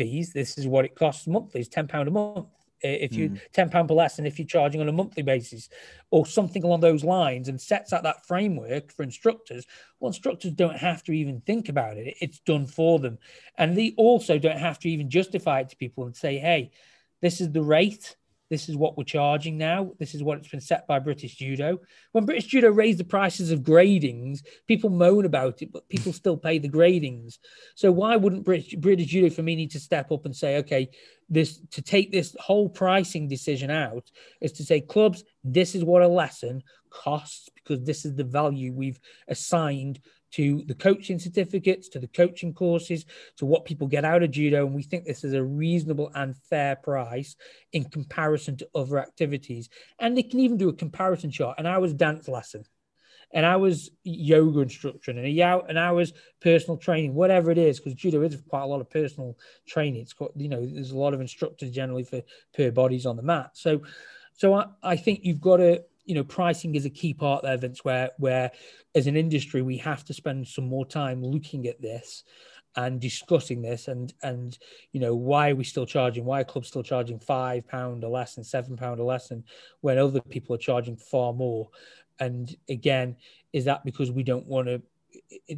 [0.00, 2.46] fees, this is what it costs monthly, is ten pound a month
[2.82, 3.40] if you mm.
[3.52, 5.68] 10 pound per lesson if you're charging on a monthly basis
[6.10, 9.66] or something along those lines and sets out that framework for instructors
[9.98, 13.18] well instructors don't have to even think about it it's done for them
[13.58, 16.70] and they also don't have to even justify it to people and say hey
[17.20, 18.16] this is the rate
[18.50, 19.92] this is what we're charging now.
[19.98, 21.78] This is what it's been set by British Judo.
[22.12, 26.36] When British Judo raised the prices of gradings, people moan about it, but people still
[26.36, 27.38] pay the gradings.
[27.76, 30.90] So why wouldn't British, British Judo for me need to step up and say, okay,
[31.28, 36.02] this to take this whole pricing decision out is to say, clubs, this is what
[36.02, 38.98] a lesson costs because this is the value we've
[39.28, 40.00] assigned
[40.32, 43.04] to the coaching certificates, to the coaching courses,
[43.36, 44.66] to what people get out of judo.
[44.66, 47.36] And we think this is a reasonable and fair price
[47.72, 49.68] in comparison to other activities.
[49.98, 51.56] And they can even do a comparison chart.
[51.58, 52.64] And I was dance lesson,
[53.32, 57.78] and I was yoga instruction, and a and I was personal training, whatever it is,
[57.78, 60.02] because judo is quite a lot of personal training.
[60.02, 62.22] It's got, you know, there's a lot of instructors generally for
[62.54, 63.50] per bodies on the mat.
[63.54, 63.82] So,
[64.32, 67.56] so I, I think you've got to you know pricing is a key part there
[67.56, 68.50] vince where where
[68.96, 72.24] as an industry we have to spend some more time looking at this
[72.74, 74.58] and discussing this and and
[74.90, 78.10] you know why are we still charging why are clubs still charging five pound or
[78.10, 79.44] less lesson seven pound or less lesson
[79.82, 81.70] when other people are charging far more?
[82.18, 83.16] And again
[83.52, 84.82] is that because we don't want to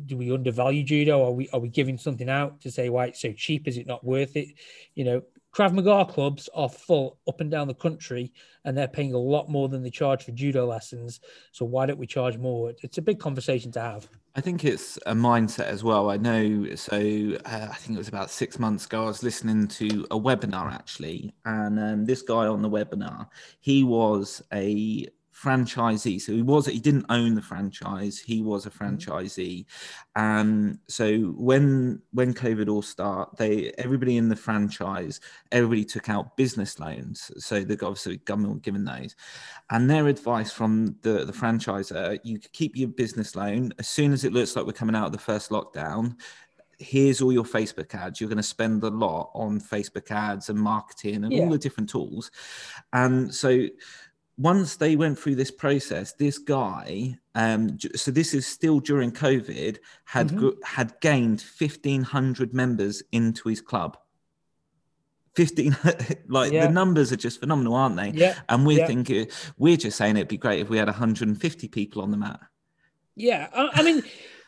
[0.06, 1.24] do we undervalue judo?
[1.24, 3.66] Are we are we giving something out to say why it's so cheap?
[3.68, 4.48] Is it not worth it?
[4.94, 5.22] You know
[5.52, 8.32] Krav Maga clubs are full up and down the country,
[8.64, 11.20] and they're paying a lot more than they charge for judo lessons.
[11.50, 12.72] So why don't we charge more?
[12.82, 14.08] It's a big conversation to have.
[14.34, 16.10] I think it's a mindset as well.
[16.10, 16.74] I know.
[16.74, 19.04] So uh, I think it was about six months ago.
[19.04, 23.26] I was listening to a webinar actually, and um, this guy on the webinar,
[23.60, 25.06] he was a
[25.42, 26.20] franchisee.
[26.20, 28.18] So he was he didn't own the franchise.
[28.18, 28.96] He was a mm-hmm.
[28.96, 29.64] franchisee.
[30.16, 35.20] And so when when COVID all start, they everybody in the franchise,
[35.50, 37.30] everybody took out business loans.
[37.38, 39.16] So the obviously government were given those.
[39.70, 44.24] And their advice from the, the franchisor, you keep your business loan as soon as
[44.24, 46.16] it looks like we're coming out of the first lockdown,
[46.82, 48.20] here's all your Facebook ads.
[48.20, 51.42] You're going to spend a lot on Facebook ads and marketing and yeah.
[51.42, 52.30] all the different tools.
[52.92, 53.66] And so
[54.38, 59.78] once they went through this process, this guy, um, so this is still during COVID,
[60.04, 60.48] had mm-hmm.
[60.64, 63.96] had gained fifteen hundred members into his club.
[65.34, 65.76] Fifteen,
[66.28, 66.66] like yeah.
[66.66, 68.10] the numbers are just phenomenal, aren't they?
[68.10, 68.38] Yeah.
[68.48, 68.86] And we're yeah.
[68.86, 69.28] thinking,
[69.58, 72.40] we're just saying it'd be great if we had 150 people on the mat.
[73.16, 74.02] Yeah, I, I mean.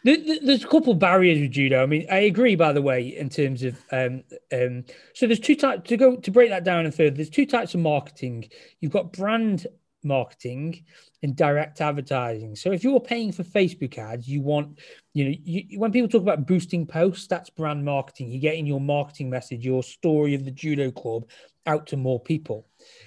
[0.05, 1.83] There's a couple of barriers with judo.
[1.83, 4.85] I mean, I agree, by the way, in terms of um, um,
[5.15, 7.17] so there's two types to go to break that down and further.
[7.17, 8.51] There's two types of marketing.
[8.81, 9.67] You've got brand
[10.03, 10.85] marketing
[11.23, 12.55] and direct advertising.
[12.55, 14.79] So if you're paying for Facebook ads, you want,
[15.15, 18.31] you know, you, when people talk about boosting posts, that's brand marketing.
[18.31, 21.25] You're getting your marketing message, your story of the judo club
[21.67, 22.67] out to more people.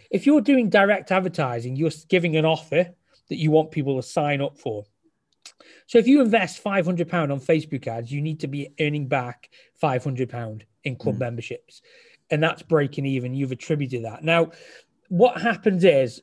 [0.09, 2.89] If you're doing direct advertising, you're giving an offer
[3.29, 4.83] that you want people to sign up for.
[5.87, 9.49] So if you invest £500 on Facebook ads, you need to be earning back
[9.81, 11.19] £500 in club mm.
[11.19, 11.81] memberships.
[12.29, 13.33] And that's breaking even.
[13.33, 14.23] You've attributed that.
[14.23, 14.51] Now,
[15.09, 16.21] what happens is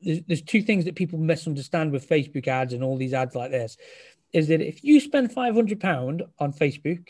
[0.00, 3.50] there's, there's two things that people misunderstand with Facebook ads and all these ads like
[3.50, 3.76] this
[4.32, 7.08] is that if you spend £500 on Facebook,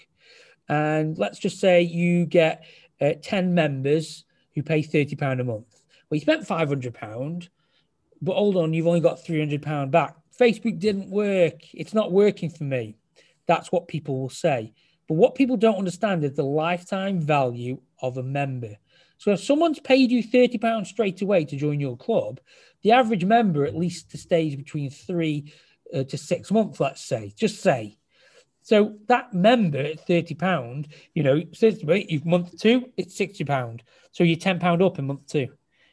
[0.68, 2.64] and let's just say you get
[3.00, 7.48] uh, 10 members who pay £30 a month, well, you spent £500,
[8.22, 10.16] but hold on, you've only got £300 back.
[10.38, 11.54] Facebook didn't work.
[11.74, 12.96] It's not working for me.
[13.46, 14.72] That's what people will say.
[15.08, 18.76] But what people don't understand is the lifetime value of a member.
[19.16, 22.40] So if someone's paid you £30 straight away to join your club,
[22.82, 25.52] the average member at least stays between three
[25.92, 27.98] uh, to six months, let's say, just say.
[28.62, 33.80] So that member at £30, you know, says wait, you month two, it's £60.
[34.12, 35.48] So you're £10 up in month two.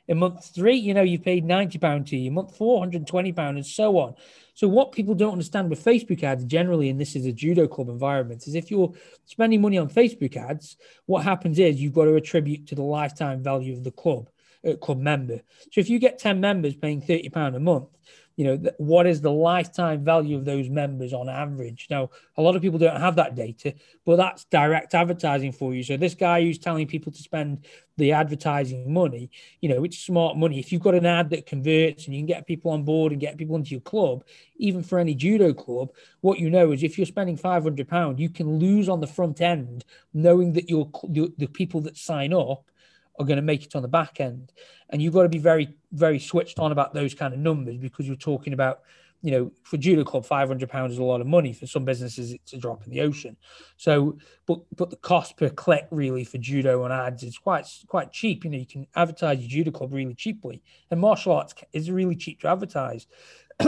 [0.08, 3.98] In month three, you know, you've paid £90 to you, month four, £120, and so
[3.98, 4.16] on.
[4.54, 7.90] So what people don't understand with Facebook ads generally, and this is a judo club
[7.90, 8.94] environment, is if you're
[9.26, 10.78] spending money on Facebook ads,
[11.08, 14.30] what happens is you've got to attribute to the lifetime value of the club
[14.66, 15.42] uh, club member.
[15.72, 17.90] So if you get 10 members paying 30 pound a month,
[18.36, 21.88] you know, th- what is the lifetime value of those members on average?
[21.90, 23.74] Now, a lot of people don't have that data,
[24.06, 25.84] but that's direct advertising for you.
[25.84, 27.66] So this guy who's telling people to spend
[27.98, 29.30] the advertising money,
[29.62, 30.60] you know, it's smart money.
[30.60, 33.22] If you've got an ad that converts and you can get people on board and
[33.22, 34.26] get people into your club,
[34.58, 38.20] even for any judo club, what you know is if you're spending five hundred pound,
[38.20, 42.34] you can lose on the front end, knowing that your the, the people that sign
[42.34, 42.70] up
[43.20, 44.52] are going to make it on the back end.
[44.90, 48.08] And you've got to be very, very switched on about those kind of numbers because
[48.08, 48.82] you're talking about,
[49.22, 51.52] you know, for judo club, five hundred pounds is a lot of money.
[51.52, 53.36] For some businesses, it's a drop in the ocean.
[53.78, 58.12] So, but but the cost per click really for judo on ads is quite quite
[58.12, 58.44] cheap.
[58.44, 60.62] You know, you can advertise your judo club really cheaply,
[60.92, 63.08] and martial arts is really cheap to advertise.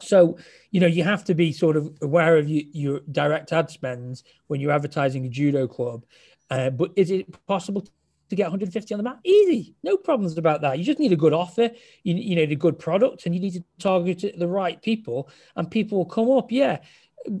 [0.00, 0.38] So,
[0.70, 4.22] you know, you have to be sort of aware of your, your direct ad spends
[4.46, 6.04] when you're advertising a judo club.
[6.50, 7.84] Uh, but is it possible
[8.28, 9.20] to get 150 on the map.
[9.24, 10.78] Easy, no problems about that.
[10.78, 11.70] You just need a good offer,
[12.02, 15.70] you, you need a good product, and you need to target the right people, and
[15.70, 16.50] people will come up.
[16.50, 16.78] Yeah,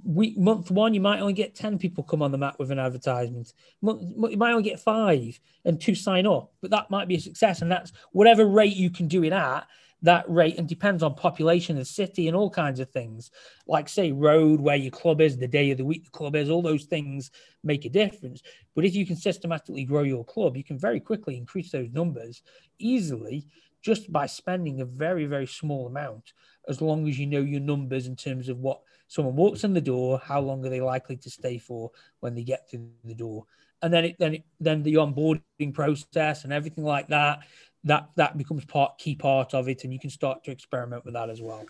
[0.04, 2.78] week month one, you might only get 10 people come on the map with an
[2.78, 3.52] advertisement.
[3.82, 7.20] Month, you might only get five and two sign up, but that might be a
[7.20, 7.62] success.
[7.62, 9.66] And that's whatever rate you can do it at
[10.02, 13.30] that rate and depends on population of the city and all kinds of things.
[13.66, 16.50] Like say road where your club is the day of the week the club is
[16.50, 17.30] all those things
[17.64, 18.42] make a difference.
[18.74, 22.42] But if you can systematically grow your club you can very quickly increase those numbers
[22.78, 23.46] easily
[23.82, 26.32] just by spending a very very small amount
[26.68, 29.80] as long as you know your numbers in terms of what someone walks in the
[29.80, 31.90] door how long are they likely to stay for
[32.20, 33.44] when they get to the door.
[33.80, 37.40] And then it, then it, then the onboarding process and everything like that
[37.88, 41.14] that that becomes part key part of it and you can start to experiment with
[41.14, 41.64] that as well.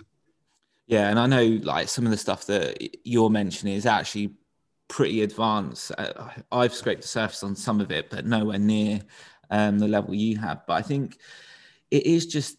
[0.87, 4.35] Yeah and i know like some of the stuff that you're mentioning is actually
[4.89, 5.93] pretty advanced.
[5.99, 9.01] Uh, i've scraped the surface on some of it but nowhere near
[9.51, 10.66] um, the level you have.
[10.66, 11.19] But i think
[11.91, 12.59] it is just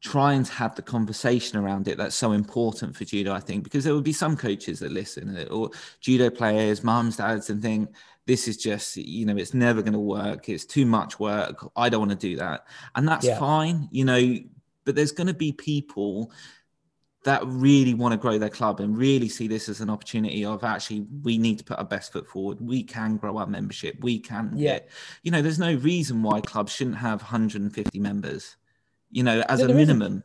[0.00, 3.84] trying to have the conversation around it that's so important for judo i think because
[3.84, 7.90] there would be some coaches that listen or judo players mums dads and think
[8.30, 11.88] this is just you know it's never going to work it's too much work i
[11.88, 12.64] don't want to do that
[12.94, 13.36] and that's yeah.
[13.36, 14.36] fine you know
[14.84, 16.30] but there's going to be people
[17.24, 20.62] that really want to grow their club and really see this as an opportunity of
[20.62, 24.16] actually we need to put our best foot forward we can grow our membership we
[24.16, 24.78] can yeah
[25.24, 28.54] you know there's no reason why clubs shouldn't have 150 members
[29.10, 30.24] you know as no, a minimum isn't.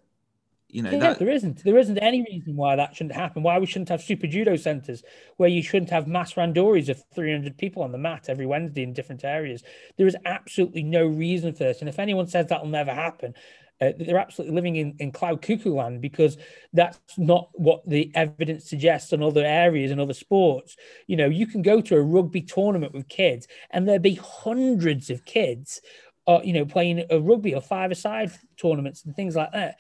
[0.70, 1.20] You know, yeah, that...
[1.20, 1.64] there isn't.
[1.64, 3.44] There isn't any reason why that shouldn't happen.
[3.44, 5.04] Why we shouldn't have super judo centers
[5.38, 8.94] where you shouldn't have mass randoris of 300 people on the mat every Wednesday in
[8.94, 9.64] different areas.
[9.98, 11.80] There is absolutely no reason for this.
[11.80, 13.36] And if anyone says that will never happen,
[13.82, 16.38] uh, they're absolutely living in, in cloud cuckoo land because
[16.74, 20.78] that's not what the evidence suggests in other areas and other sports.
[21.08, 25.10] You know, you can go to a rugby tournament with kids and there'll be hundreds
[25.10, 25.82] of kids,
[26.26, 29.78] uh, you know, playing a rugby or five-a-side tournaments and things like that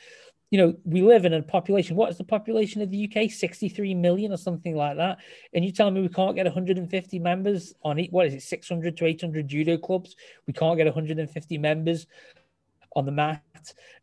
[0.51, 1.95] you know, we live in a population.
[1.95, 3.31] What is the population of the UK?
[3.31, 5.17] 63 million or something like that.
[5.53, 8.11] And you telling me we can't get 150 members on it?
[8.11, 10.15] What is it, 600 to 800 judo clubs?
[10.45, 12.07] We can't get 150 members
[12.95, 13.41] on the mat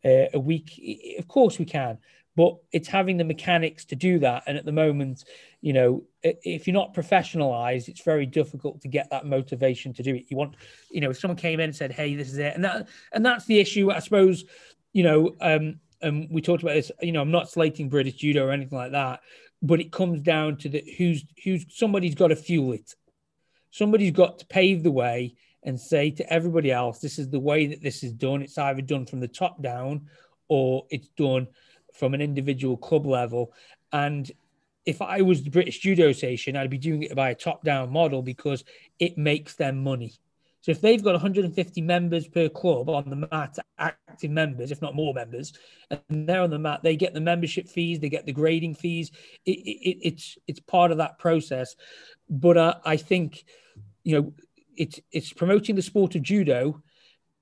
[0.05, 1.16] uh, a week.
[1.18, 1.99] Of course we can,
[2.36, 4.43] but it's having the mechanics to do that.
[4.47, 5.24] And at the moment,
[5.61, 10.16] you know, if you're not professionalized, it's very difficult to get that motivation to do
[10.16, 10.26] it.
[10.28, 10.57] You want,
[10.90, 13.24] you know, if someone came in and said, "Hey, this is it," and that and
[13.24, 14.45] that's the issue, I suppose.
[14.93, 16.90] You know, um, and we talked about this.
[17.00, 19.20] You know, I'm not slating British judo or anything like that,
[19.62, 22.94] but it comes down to the who's who's somebody's got to fuel it.
[23.70, 27.66] Somebody's got to pave the way and say to everybody else, this is the way
[27.68, 28.42] that this is done.
[28.42, 30.09] It's either done from the top down
[30.48, 31.46] or it's done
[31.94, 33.53] from an individual club level.
[33.92, 34.30] And
[34.84, 37.90] if I was the British Judo Association, I'd be doing it by a top down
[37.90, 38.64] model because
[38.98, 40.14] it makes them money.
[40.62, 44.94] So if they've got 150 members per club on the mat, active members, if not
[44.94, 45.52] more members,
[45.90, 49.10] and they're on the mat, they get the membership fees, they get the grading fees.
[49.44, 51.74] It, it, it's it's part of that process.
[52.30, 53.44] But uh, I think,
[54.04, 54.34] you know,
[54.76, 56.80] it's it's promoting the sport of judo.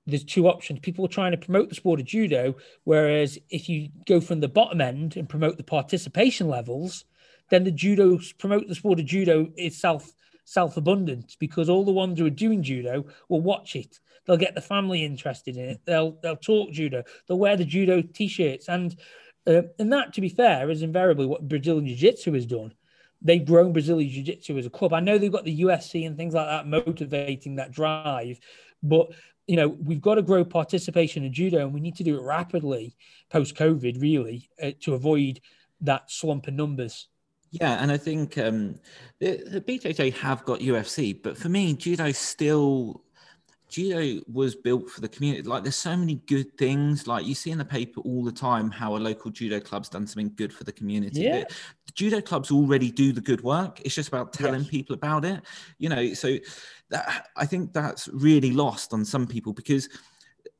[0.07, 0.79] There's two options.
[0.79, 2.55] People are trying to promote the sport of judo,
[2.85, 7.05] whereas if you go from the bottom end and promote the participation levels,
[7.51, 10.11] then the judo promote the sport of judo itself
[10.45, 13.99] self-abundant because all the ones who are doing judo will watch it.
[14.25, 15.81] They'll get the family interested in it.
[15.85, 17.03] They'll they'll talk judo.
[17.27, 18.95] They'll wear the judo t-shirts, and
[19.47, 22.73] uh, and that, to be fair, is invariably what Brazilian Jiu-Jitsu has done.
[23.23, 24.93] They've grown Brazilian Jiu-Jitsu as a club.
[24.93, 28.39] I know they've got the UFC and things like that motivating that drive,
[28.83, 29.07] but
[29.47, 32.23] you know we've got to grow participation in judo, and we need to do it
[32.23, 32.95] rapidly
[33.31, 35.39] post COVID, really, uh, to avoid
[35.81, 37.07] that slump in numbers.
[37.51, 38.75] Yeah, and I think um,
[39.19, 43.03] the, the BJJ have got UFC, but for me, judo still
[43.71, 45.43] judo was built for the community.
[45.47, 47.07] Like, there's so many good things.
[47.07, 50.05] Like, you see in the paper all the time how a local judo club's done
[50.05, 51.21] something good for the community.
[51.21, 51.39] Yeah.
[51.39, 51.45] The,
[51.87, 53.81] the judo clubs already do the good work.
[53.83, 54.69] It's just about telling Yes.
[54.69, 55.41] people about it.
[55.77, 56.37] You know, so
[56.89, 59.87] that, I think that's really lost on some people because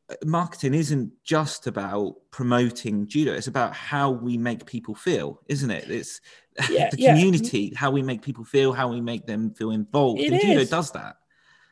[0.09, 3.33] uh, marketing isn't just about promoting judo.
[3.33, 5.89] It's about how we make people feel, isn't it?
[5.89, 6.21] It's
[6.69, 7.15] Yeah, the yeah.
[7.15, 10.19] community, how we make people feel, how we make them feel involved.
[10.19, 11.17] It and judo does that.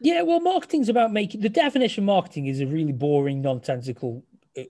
[0.01, 4.23] Yeah, well, marketing's about making the definition of marketing is a really boring, nonsensical
[4.57, 4.63] uh,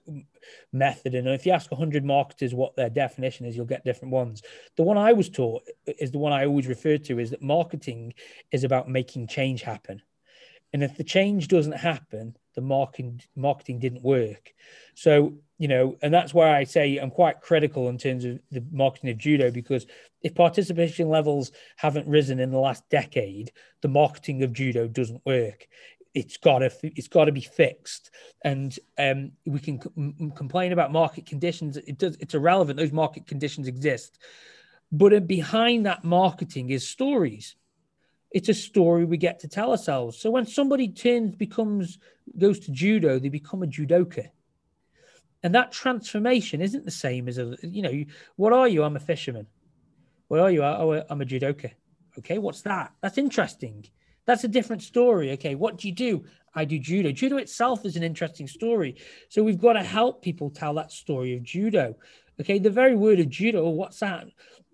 [0.73, 1.13] method.
[1.13, 4.41] And if you ask 100 marketers what their definition is, you'll get different ones.
[4.75, 8.13] The one I was taught is the one I always refer to is that marketing
[8.51, 10.01] is about making change happen.
[10.73, 14.53] And if the change doesn't happen, the marketing marketing didn't work.
[14.95, 18.63] So, you know, and that's why I say I'm quite critical in terms of the
[18.71, 19.85] marketing of judo because
[20.23, 23.51] if participation levels haven't risen in the last decade,
[23.81, 25.67] the marketing of judo doesn't work.
[26.13, 28.09] It's got to it's got to be fixed,
[28.43, 29.77] and um, we can
[30.35, 31.77] complain about market conditions.
[31.77, 32.79] It does it's irrelevant.
[32.79, 34.17] Those market conditions exist,
[34.91, 37.55] but behind that marketing is stories.
[38.31, 40.17] It's a story we get to tell ourselves.
[40.19, 41.99] So when somebody turns becomes
[42.37, 44.29] goes to judo, they become a judoka,
[45.43, 48.03] and that transformation isn't the same as a you know
[48.35, 48.83] what are you?
[48.83, 49.47] I'm a fisherman.
[50.27, 50.63] What are you?
[50.63, 51.71] Oh, I'm a judoka.
[52.17, 52.91] Okay, what's that?
[53.01, 53.85] That's interesting.
[54.25, 55.31] That's a different story.
[55.31, 56.23] Okay, what do you do?
[56.53, 57.11] I do judo.
[57.11, 58.95] Judo itself is an interesting story.
[59.29, 61.95] So we've got to help people tell that story of judo.
[62.39, 64.27] Okay, the very word of judo, what's that?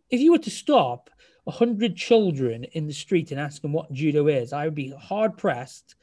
[0.09, 1.09] If you were to stop
[1.45, 5.38] 100 children in the street and ask them what judo is, I would be hard
[5.38, 5.95] pressed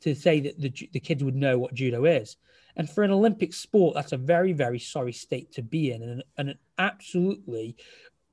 [0.00, 2.36] to say that the, the kids would know what judo is.
[2.76, 6.22] And for an Olympic sport, that's a very, very sorry state to be in and
[6.36, 7.76] an, absolutely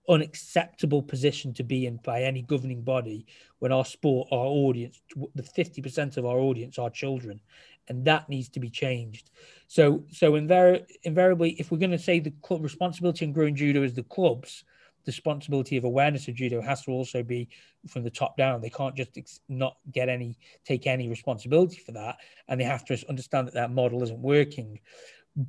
[0.08, 3.26] unacceptable position to be in by any governing body
[3.60, 5.02] when our sport, our audience,
[5.34, 7.40] the 50% of our audience are children.
[7.88, 9.32] And that needs to be changed.
[9.68, 13.84] So, so invari- invariably, if we're going to say the club responsibility in growing judo
[13.84, 14.64] is the clubs,
[15.08, 17.50] responsibility of awareness of judo has to also be
[17.88, 18.62] from the top down.
[18.62, 22.18] They can't just ex- not get any, take any responsibility for that.
[22.48, 24.80] And they have to understand that that model isn't working.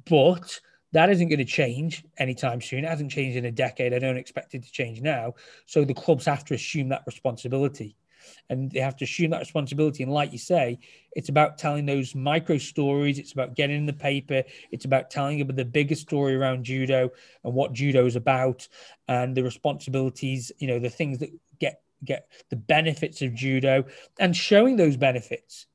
[0.09, 0.61] But
[0.93, 2.85] that isn't going to change anytime soon.
[2.85, 3.93] It hasn't changed in a decade.
[3.93, 5.35] I don't expect it to change now.
[5.67, 7.97] So the clubs have to assume that responsibility.
[8.51, 10.03] And they have to assume that responsibility.
[10.03, 10.79] And like you say,
[11.13, 13.19] it's about telling those micro stories.
[13.19, 14.43] It's about getting in the paper.
[14.71, 17.11] It's about telling about the bigger story around judo
[17.45, 18.69] and what judo is about
[19.09, 23.85] and the responsibilities, you know, the things that get get the benefits of judo
[24.19, 25.67] and showing those benefits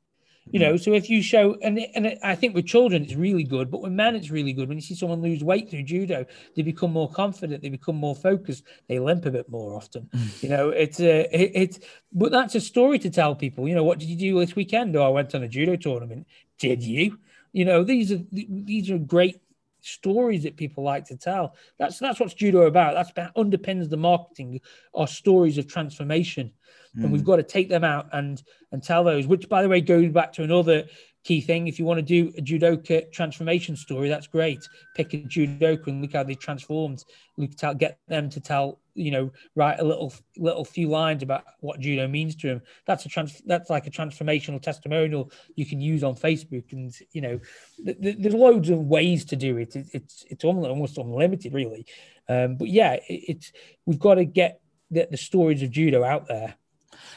[0.50, 0.84] you know mm.
[0.84, 3.92] so if you show and and i think with children it's really good but with
[3.92, 4.68] men it's really good.
[4.68, 6.26] When you see someone lose weight through judo
[6.56, 10.10] they become more confident they become more focused they limp a bit more often.
[10.14, 10.44] Mm.
[10.44, 11.80] You know it's a it, it's
[12.12, 13.68] but that's a story to tell people.
[13.68, 14.96] You know what did you do this weekend?
[14.96, 16.28] Oh i went on a judo tournament.
[16.58, 16.88] Did mm.
[16.88, 17.20] you?
[17.54, 19.42] You know these are these are great
[19.82, 21.56] stories that people like to tell.
[21.78, 22.94] That's that's what's judo about.
[22.94, 24.62] That's that underpins the marketing
[24.94, 26.52] our stories of transformation.
[26.94, 27.28] And we've hmm.
[27.28, 30.34] got to take them out and and tell those which by the way goes back
[30.34, 30.86] to another
[31.24, 31.68] key thing.
[31.68, 34.68] If you want to do a judoka transformation story that's great.
[34.96, 37.04] Pick a judoka and look how they transformed.
[37.38, 41.44] Look tell get them to tell you know write a little little few lines about
[41.60, 45.80] what judo means to them that's a trans that's like a transformational testimonial you can
[45.80, 47.40] use on facebook and you know
[47.86, 51.54] th- th- there's loads of ways to do it, it it's it's almost, almost unlimited
[51.54, 51.86] really.
[52.28, 53.52] Um but yeah it, it's
[53.86, 56.56] we've got to get the, the stories of judo out there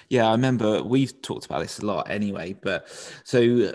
[0.08, 2.88] Yeah, I remember we've talked about this a lot anyway, but
[3.24, 3.74] so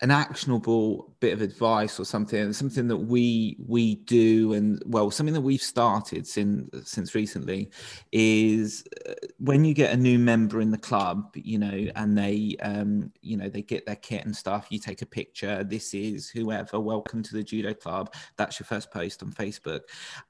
[0.00, 5.34] an actionable bit of advice or something, something that we we do and well, something
[5.38, 7.70] that we've started since since recently
[8.12, 12.56] is uh, when you get a new member in the club, you know, and they
[12.62, 16.28] um, you know, they get their kit and stuff, you take a picture, this is
[16.28, 18.12] whoever, welcome to the judo club.
[18.36, 19.80] That's your first post on Facebook.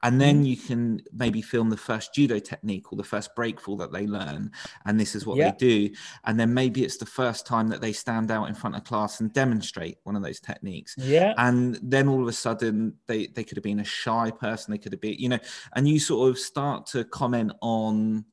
[0.03, 3.91] And then you can maybe film the first judo technique or the first breakfall that
[3.91, 4.51] they learn
[4.85, 5.51] and this is what Yeah.
[5.51, 5.77] they do
[6.25, 9.19] and then maybe it's the first time that they stand out in front of class
[9.19, 11.33] and demonstrate one of those techniques yeah.
[11.37, 14.71] And then all of a sudden they they could have been a shy person.
[14.71, 15.39] They could have been you know
[15.75, 18.25] and you sort of start to comment on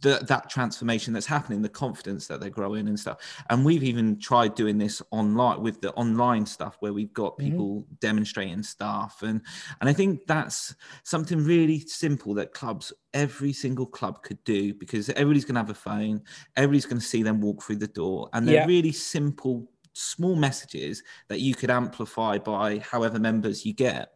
[0.00, 3.18] the, that transformation that's happening the confidence that they're growing and stuff.
[3.50, 7.44] And we've even tried doing this online with the online stuff where we've got Mhm.
[7.44, 9.22] people demonstrating stuff.
[9.22, 9.42] And
[9.80, 15.10] and i think that's something really simple that clubs every single club could do because
[15.10, 16.22] everybody's going to have a phone.
[16.56, 18.66] Everybody's going to see them walk through the door and they're Yeah.
[18.66, 19.70] really simple
[20.00, 24.12] small messages that you could amplify by however members you get.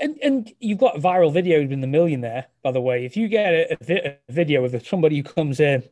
[0.00, 3.04] And, and you've got viral videos in the million there by the way.
[3.04, 5.82] If you get a, a, a video of somebody who comes in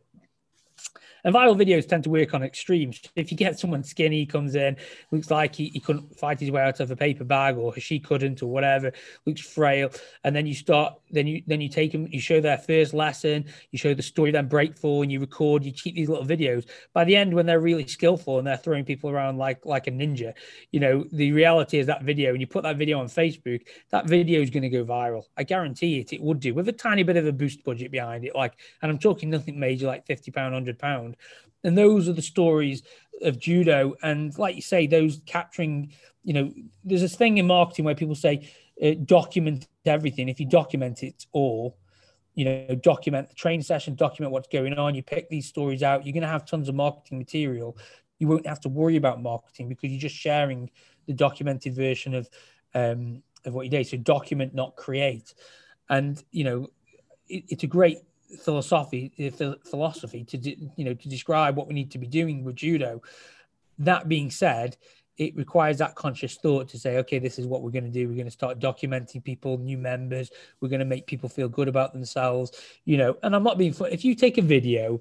[1.24, 3.00] And viral videos tend to work on extremes.
[3.16, 4.76] If you get someone skinny comes in,
[5.10, 7.98] looks like he, he couldn't fight his way out of a paper bag or she
[7.98, 8.92] couldn't or whatever,
[9.24, 9.90] looks frail,
[10.24, 13.44] and then you start, then you then you take them, you show their first lesson,
[13.70, 16.66] you show the story, then breakfall, and you record, you keep these little videos.
[16.92, 19.90] By the end, when they're really skillful and they're throwing people around like like a
[19.90, 20.34] ninja,
[20.72, 24.06] you know, the reality is that video, and you put that video on Facebook, that
[24.06, 25.24] video is going to go viral.
[25.36, 28.24] I guarantee it, it would do with a tiny bit of a boost budget behind
[28.24, 28.34] it.
[28.34, 31.15] Like, and I'm talking nothing major like 50 pound, 100 pound.
[31.64, 32.82] And those are the stories
[33.22, 33.94] of judo.
[34.02, 35.92] And like you say, those capturing,
[36.22, 36.52] you know,
[36.84, 38.50] there's this thing in marketing where people say,
[38.82, 40.28] uh, document everything.
[40.28, 41.78] If you document it all,
[42.34, 44.94] you know, document the training session, document what's going on.
[44.94, 46.04] You pick these stories out.
[46.04, 47.76] You're going to have tons of marketing material.
[48.18, 50.70] You won't have to worry about marketing because you're just sharing
[51.06, 52.28] the documented version of
[52.74, 53.82] um, of what you do.
[53.84, 55.34] So document, not create.
[55.88, 56.68] And you know,
[57.28, 57.98] it, it's a great
[58.40, 59.30] philosophy eh,
[59.64, 63.02] philosophy to you know to describe what we need to be doing with judo.
[63.78, 64.76] That being said,
[65.18, 68.08] it requires that conscious thought to say, okay, this is what we're going to do.
[68.08, 70.30] We're going to start documenting people, new members.
[70.60, 72.52] We're going to make people feel good about themselves,
[72.84, 73.16] you know.
[73.22, 73.74] And I'm not being.
[73.90, 75.00] If you take a video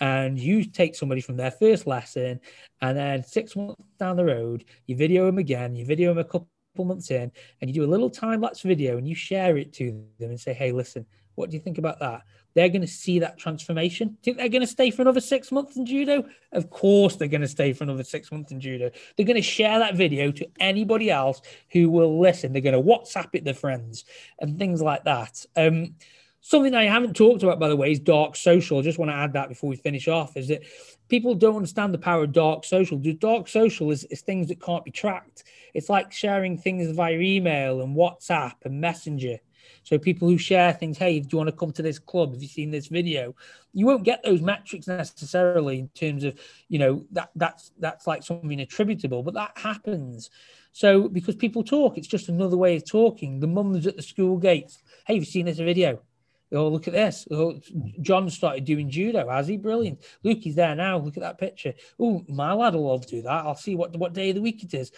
[0.00, 2.40] and you take somebody from their first lesson,
[2.80, 6.24] and then six months down the road, you video them again, you video them a
[6.24, 6.48] couple
[6.78, 10.04] months in, and you do a little time lapse video, and you share it to
[10.18, 11.06] them and say, hey, listen,
[11.36, 12.22] what do you think about that?
[12.54, 14.16] They're going to see that transformation.
[14.22, 16.24] Think they're going to stay for another six months in judo?
[16.52, 18.90] Of course, they're going to stay for another six months in judo.
[19.16, 21.42] They're going to share that video to anybody else
[21.72, 22.52] who will listen.
[22.52, 24.04] They're going to WhatsApp it to friends
[24.38, 25.44] and things like that.
[25.56, 25.94] Um,
[26.40, 28.78] something I haven't talked about, by the way, is dark social.
[28.78, 30.36] I just want to add that before we finish off.
[30.36, 30.62] Is that
[31.08, 32.98] people don't understand the power of dark social.
[32.98, 35.44] Dark social is, is things that can't be tracked.
[35.72, 39.38] It's like sharing things via email and WhatsApp and Messenger.
[39.84, 42.32] So people who share things, hey, do you want to come to this club?
[42.32, 43.34] Have you seen this video?
[43.72, 48.22] You won't get those metrics necessarily in terms of, you know, that that's that's like
[48.22, 50.30] something attributable, but that happens.
[50.72, 53.40] So because people talk, it's just another way of talking.
[53.40, 56.02] The mums at the school gates, hey, have you seen this video?
[56.52, 57.26] Oh, look at this.
[57.30, 57.60] Oh,
[58.00, 59.28] John started doing judo.
[59.28, 59.56] Has he?
[59.56, 60.04] Brilliant.
[60.22, 60.98] Luke, he's there now.
[60.98, 61.74] Look at that picture.
[61.98, 63.44] Oh, my lad will love to do that.
[63.44, 64.92] I'll see what, what day of the week it is.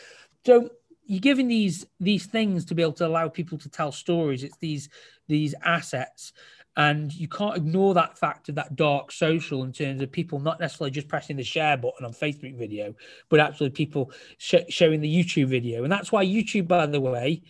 [0.45, 0.71] So
[1.07, 4.43] you're giving these these things to be able to allow people to tell stories.
[4.43, 4.89] It's these
[5.29, 6.33] these assets,
[6.77, 10.61] and you can't ignore that fact of that dark social in terms of people not
[10.61, 12.95] necessarily just pressing the share button on Facebook video,
[13.29, 15.85] but actually people sh- showing the YouTube video.
[15.85, 17.43] And that's why YouTube, by the way,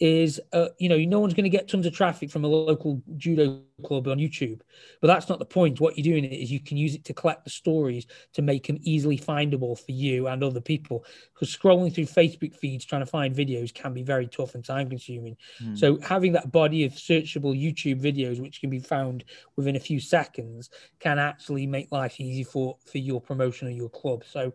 [0.00, 3.02] is uh, you know no one's going to get tons of traffic from a local
[3.16, 4.60] judo club on YouTube,
[5.00, 5.80] but that's not the point.
[5.80, 8.78] What you're doing is you can use it to collect the stories to make them
[8.80, 11.04] easily findable for you and other people.
[11.34, 14.88] Because scrolling through Facebook feeds trying to find videos can be very tough and time
[14.88, 15.36] consuming.
[15.62, 15.78] Mm.
[15.78, 19.24] So having that body of searchable YouTube videos which can be found
[19.56, 20.70] within a few seconds
[21.00, 24.24] can actually make life easy for for your promotion of your club.
[24.28, 24.52] So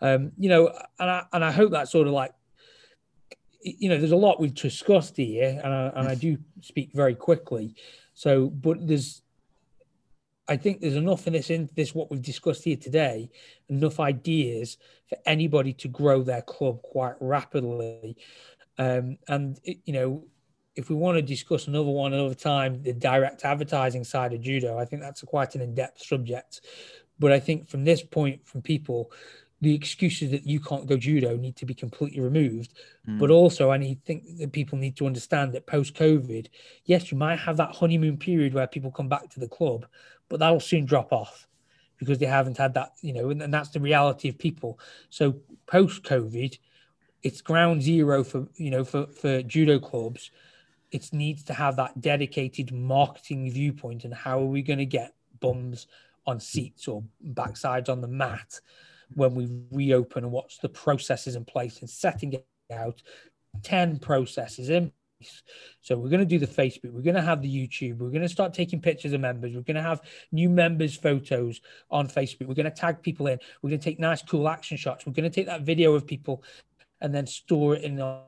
[0.00, 0.68] um, you know,
[0.98, 2.32] and I and I hope that sort of like
[3.62, 7.14] you know, there's a lot we've discussed here, and I, and I do speak very
[7.14, 7.74] quickly.
[8.14, 9.22] So, but there's,
[10.48, 13.30] I think there's enough in this in this what we've discussed here today,
[13.68, 18.16] enough ideas for anybody to grow their club quite rapidly.
[18.78, 20.24] Um, and it, you know,
[20.76, 24.78] if we want to discuss another one another time, the direct advertising side of judo,
[24.78, 26.62] I think that's quite an in-depth subject.
[27.18, 29.12] But I think from this point, from people,
[29.60, 32.72] the excuses that you can't go judo need to be completely removed.
[33.08, 33.18] Mm.
[33.18, 36.48] But also, I need think that people need to understand that post COVID,
[36.84, 39.86] yes, you might have that honeymoon period where people come back to the club,
[40.28, 41.46] but that'll soon drop off
[41.98, 44.78] because they haven't had that, you know, and, and that's the reality of people.
[45.10, 45.36] So
[45.66, 46.58] post COVID,
[47.22, 50.30] it's ground zero for you know for for judo clubs.
[50.90, 55.14] It needs to have that dedicated marketing viewpoint and how are we going to get
[55.38, 55.86] bums
[56.26, 58.60] on seats or backsides on the mat
[59.14, 62.36] when we reopen and what's the processes in place and setting
[62.72, 63.02] out
[63.62, 65.42] 10 processes in place.
[65.80, 68.22] So we're going to do the Facebook, we're going to have the YouTube, we're going
[68.22, 70.00] to start taking pictures of members, we're going to have
[70.32, 73.98] new members' photos on Facebook, we're going to tag people in, we're going to take
[73.98, 76.42] nice, cool action shots, we're going to take that video of people
[77.00, 78.22] and then store it in our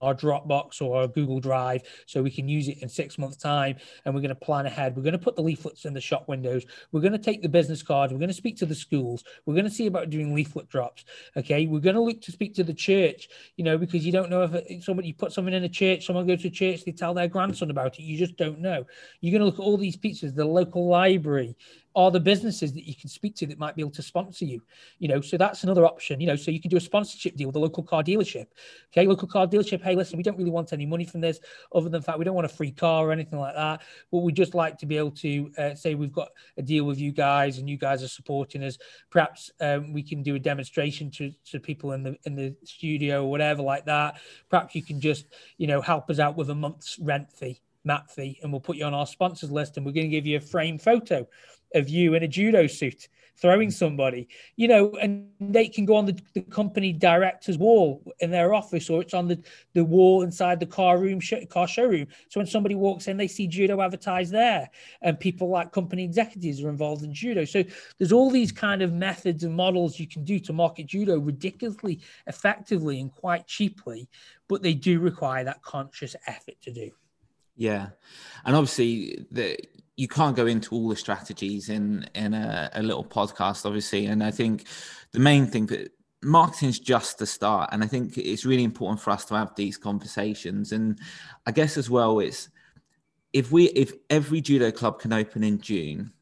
[0.00, 3.76] our Dropbox or our Google Drive so we can use it in six months' time.
[4.04, 4.96] And we're going to plan ahead.
[4.96, 6.64] We're going to put the leaflets in the shop windows.
[6.92, 8.12] We're going to take the business cards.
[8.12, 9.24] We're going to speak to the schools.
[9.46, 11.04] We're going to see about doing leaflet drops.
[11.36, 11.66] Okay.
[11.66, 14.42] We're going to look to speak to the church, you know, because you don't know
[14.42, 17.28] if somebody you put something in a church, someone goes to church, they tell their
[17.28, 18.02] grandson about it.
[18.02, 18.86] You just don't know.
[19.20, 21.56] You're going to look at all these pieces, the local library,
[21.96, 24.62] are the businesses that you can speak to that might be able to sponsor you.
[24.98, 26.20] You know, so that's another option.
[26.20, 28.46] You know, so you can do a sponsorship deal with a local car dealership.
[28.92, 29.82] Okay, local car dealership.
[29.82, 31.40] Hey, listen, we don't really want any money from this,
[31.74, 33.82] other than the fact we don't want a free car or anything like that.
[34.12, 37.00] But we just like to be able to uh, say we've got a deal with
[37.00, 38.78] you guys, and you guys are supporting us.
[39.10, 43.24] Perhaps um, we can do a demonstration to to people in the in the studio
[43.24, 44.20] or whatever like that.
[44.48, 45.26] Perhaps you can just
[45.58, 48.76] you know help us out with a month's rent fee map fee and we'll put
[48.76, 51.26] you on our sponsors list and we're going to give you a frame photo
[51.74, 53.08] of you in a judo suit
[53.40, 58.30] throwing somebody you know and they can go on the, the company director's wall in
[58.30, 59.40] their office or it's on the,
[59.72, 62.06] the wall inside the car room sh- car showroom.
[62.28, 64.68] So when somebody walks in they see judo advertised there
[65.02, 67.44] and people like company executives are involved in judo.
[67.44, 67.64] So
[67.98, 72.00] there's all these kind of methods and models you can do to market judo ridiculously
[72.26, 74.08] effectively and quite cheaply
[74.48, 76.90] but they do require that conscious effort to do.
[77.56, 77.90] Yeah,
[78.44, 79.56] and obviously the
[79.96, 84.06] you can't go into all the strategies in in a, a little podcast, obviously.
[84.06, 84.64] And I think
[85.12, 85.92] the main thing that
[86.22, 89.54] marketing is just the start, and I think it's really important for us to have
[89.54, 90.72] these conversations.
[90.72, 90.98] And
[91.46, 92.48] I guess as well, it's
[93.32, 96.12] if we if every judo club can open in June,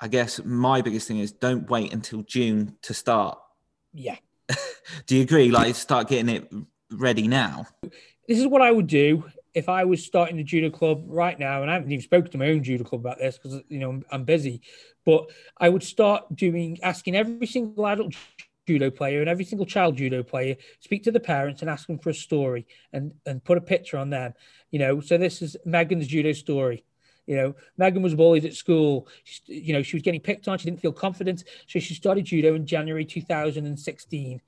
[0.00, 3.38] I guess my biggest thing is don't wait until June to start.
[3.92, 4.16] Yeah.
[5.06, 5.50] Do you agree?
[5.50, 6.52] Like start getting it
[6.90, 7.66] ready now.
[8.28, 9.24] This is what I would do
[9.54, 12.38] if I was starting a judo club right now, and I haven't even spoken to
[12.38, 14.60] my own judo club about this because you know I'm, I'm, busy,
[15.06, 18.14] but I would start doing asking every single adult
[18.66, 21.98] judo player and every single child judo player speak to the parents and ask them
[21.98, 24.34] for a story and and put a picture on them.
[24.70, 26.84] You know, so this is Megan's judo story.
[27.26, 29.08] You know, Megan was bullied at school.
[29.22, 30.58] She, you know, she was getting picked on.
[30.58, 34.42] She didn't feel confident, so she started judo in January 2016.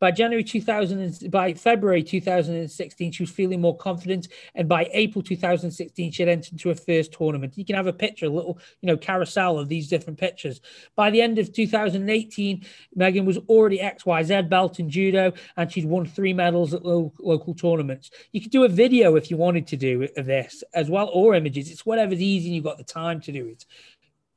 [0.00, 6.12] By January 2000, by February 2016, she was feeling more confident, and by April 2016,
[6.12, 7.58] she had entered into her first tournament.
[7.58, 10.60] You can have a picture, a little, you know, carousel of these different pictures.
[10.94, 12.64] By the end of 2018,
[12.94, 17.54] Megan was already XYZ belt in judo, and she'd won three medals at lo- local
[17.54, 18.10] tournaments.
[18.30, 21.70] You could do a video if you wanted to do this as well, or images.
[21.70, 23.64] It's whatever's easy, and you've got the time to do it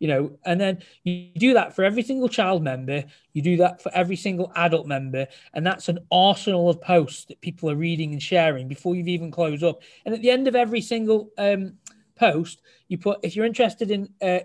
[0.01, 3.03] you know and then you do that for every single child member
[3.33, 7.39] you do that for every single adult member and that's an arsenal of posts that
[7.39, 9.81] people are reading and sharing before you've even closed up.
[10.05, 11.73] And at the end of every single um,
[12.15, 14.39] post you put if you're interested in uh,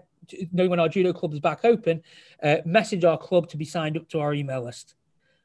[0.53, 2.03] knowing when our judo club is back open
[2.43, 4.95] uh, message our club to be signed up to our email list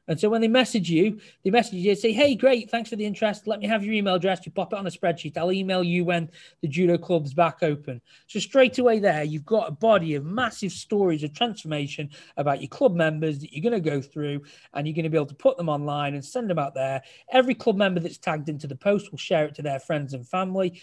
[0.08, 3.04] and so when they message you, they message you, say, Hey, great, thanks for the
[3.04, 3.46] interest.
[3.46, 4.44] Let me have your email address.
[4.44, 5.36] You pop it on a spreadsheet.
[5.36, 6.28] I'll email you when
[6.60, 8.00] the judo club's back open.
[8.26, 12.68] So straight away there, you've got a body of massive stories of transformation about your
[12.68, 14.42] club members that you're going to go through,
[14.74, 17.02] and you're going to be able to put them online and send them out there.
[17.30, 20.26] Every club member that's tagged into the post will share it to their friends and
[20.26, 20.82] family.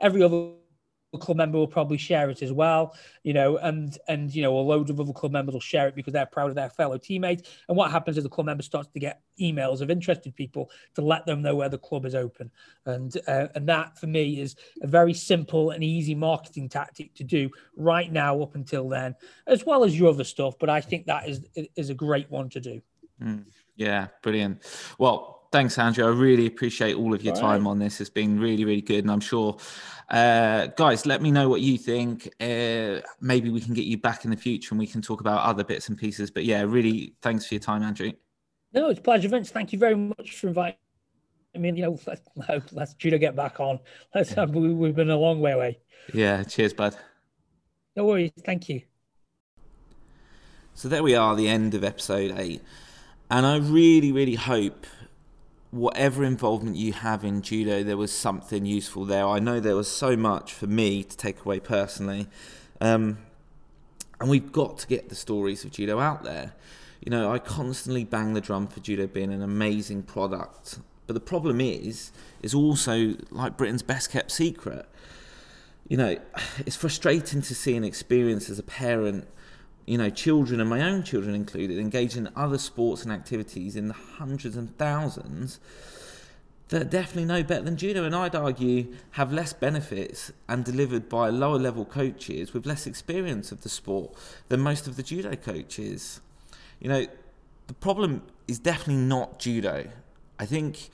[0.00, 0.52] Every other
[1.16, 4.60] club member will probably share it as well, you know, and and you know, a
[4.60, 7.48] load of other club members will share it because they're proud of their fellow teammates.
[7.68, 11.02] And what happens is the club member starts to get emails of interested people to
[11.02, 12.50] let them know where the club is open,
[12.84, 17.24] and uh, and that for me is a very simple and easy marketing tactic to
[17.24, 19.14] do right now up until then,
[19.46, 20.58] as well as your other stuff.
[20.58, 21.42] But I think that is
[21.76, 22.80] is a great one to do.
[23.22, 23.44] Mm,
[23.76, 24.62] yeah, brilliant.
[24.98, 26.04] Well, thanks, Andrew.
[26.04, 27.70] I really appreciate all of your all time right.
[27.70, 28.00] on this.
[28.00, 29.00] It's been really, really good.
[29.04, 29.56] And I'm sure,
[30.10, 32.28] uh, guys, let me know what you think.
[32.40, 35.42] Uh, maybe we can get you back in the future and we can talk about
[35.42, 36.30] other bits and pieces.
[36.30, 38.12] But yeah, really, thanks for your time, Andrew.
[38.72, 39.50] No, it's a pleasure, Vince.
[39.50, 40.78] Thank you very much for inviting.
[41.54, 43.78] I mean, you know, let's, let's Judo get back on.
[44.14, 45.78] Let's have, we've been a long way away.
[46.12, 46.94] Yeah, cheers, bud.
[47.96, 48.32] No worries.
[48.44, 48.82] Thank you.
[50.74, 52.62] So there we are, the end of episode eight.
[53.30, 54.86] And I really, really hope
[55.76, 59.26] whatever involvement you have in judo, there was something useful there.
[59.26, 62.26] I know there was so much for me to take away personally.
[62.80, 63.18] Um,
[64.20, 66.54] and we've got to get the stories of judo out there.
[67.00, 70.78] You know, I constantly bang the drum for judo being an amazing product.
[71.06, 72.10] But the problem is,
[72.42, 74.86] is also like Britain's best kept secret.
[75.88, 76.16] You know,
[76.58, 79.28] it's frustrating to see and experience as a parent
[79.86, 83.88] you know, children and my own children included, engage in other sports and activities in
[83.88, 85.60] the hundreds and thousands
[86.68, 91.08] that are definitely no better than judo, and I'd argue have less benefits and delivered
[91.08, 94.12] by lower level coaches with less experience of the sport
[94.48, 96.20] than most of the judo coaches.
[96.80, 97.06] You know,
[97.68, 99.88] the problem is definitely not judo.
[100.40, 100.90] I think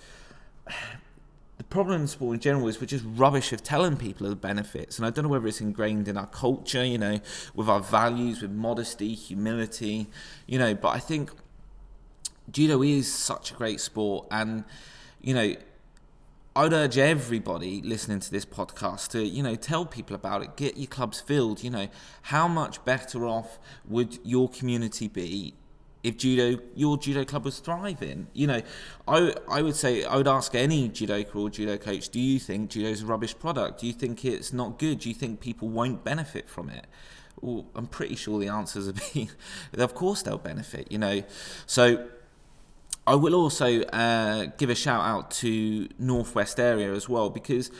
[1.72, 4.98] problem in sport in general is we're just rubbish of telling people the benefits.
[4.98, 7.18] And I don't know whether it's ingrained in our culture, you know,
[7.54, 10.06] with our values, with modesty, humility,
[10.46, 11.30] you know, but I think
[12.50, 14.28] judo is such a great sport.
[14.30, 14.64] And,
[15.22, 15.54] you know,
[16.54, 20.76] I'd urge everybody listening to this podcast to, you know, tell people about it, get
[20.76, 21.64] your clubs filled.
[21.64, 21.88] You know,
[22.22, 23.58] how much better off
[23.88, 25.54] would your community be
[26.02, 28.26] if judo, your judo club was thriving?
[28.32, 28.62] You know,
[29.06, 32.70] I I would say I would ask any judoka or judo coach, do you think
[32.70, 33.80] judo is a rubbish product?
[33.80, 35.00] Do you think it's not good?
[35.00, 36.86] Do you think people won't benefit from it?
[37.40, 39.30] Well, I'm pretty sure the answers are being,
[39.76, 40.90] of course they'll benefit.
[40.90, 41.22] You know,
[41.66, 42.08] so
[43.06, 47.70] I will also uh, give a shout out to Northwest area as well because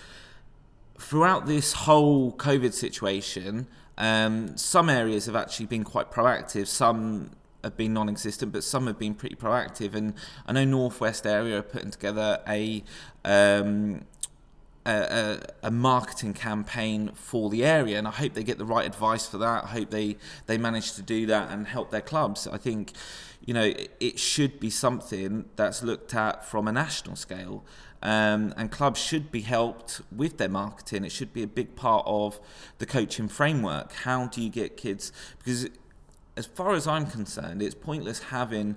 [0.99, 3.67] throughout this whole COVID situation,
[3.99, 6.67] um, some areas have actually been quite proactive.
[6.67, 7.31] Some
[7.65, 9.95] have been non-existent, but some have been pretty proactive.
[9.95, 10.15] And
[10.47, 12.83] I know Northwest area are putting together a
[13.25, 14.03] um,
[14.85, 14.91] a,
[15.63, 19.29] a, a, marketing campaign for the area, and I hope they get the right advice
[19.29, 19.65] for that.
[19.65, 20.17] I hope they
[20.47, 22.49] they manage to do that and help their clubs.
[22.49, 22.93] I think
[23.45, 27.65] you know, it should be something that's looked at from a national scale.
[28.01, 31.05] Um, and clubs should be helped with their marketing.
[31.05, 32.41] It should be a big part of
[32.79, 33.93] the coaching framework.
[33.93, 35.13] How do you get kids?
[35.39, 35.69] Because,
[36.37, 38.77] as far as I'm concerned, it's pointless having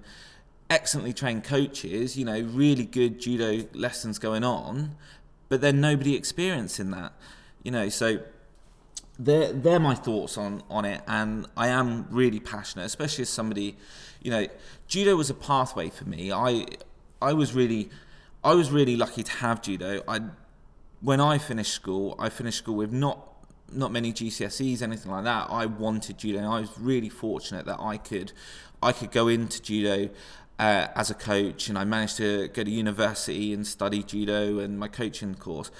[0.69, 4.95] excellently trained coaches, you know, really good judo lessons going on,
[5.47, 7.13] but then nobody experiencing that,
[7.63, 7.89] you know.
[7.89, 8.19] So,
[9.17, 13.77] they're, they're my thoughts on, on it, and I am really passionate, especially as somebody
[14.25, 14.47] you know,
[14.87, 16.31] judo was a pathway for me.
[16.31, 16.65] I
[17.21, 17.91] I was really
[18.43, 20.01] I was really lucky to have judo.
[20.07, 20.19] I
[20.99, 23.34] when I finished school, I finished school with not
[23.71, 25.47] not many GCSEs, anything like that.
[25.49, 26.39] I wanted judo.
[26.39, 28.31] And I was really fortunate that I could
[28.81, 30.09] I could go into judo
[30.59, 34.79] uh, as a coach, and I managed to go to university and study judo and
[34.79, 35.71] my coaching course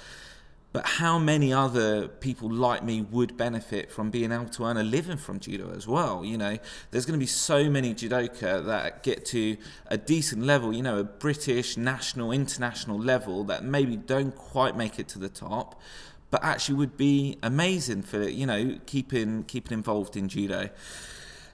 [0.76, 4.82] but how many other people like me would benefit from being able to earn a
[4.82, 6.58] living from judo as well you know
[6.90, 9.56] there's going to be so many judoka that get to
[9.86, 14.98] a decent level you know a british national international level that maybe don't quite make
[14.98, 15.80] it to the top
[16.30, 20.68] but actually would be amazing for you know keeping keeping involved in judo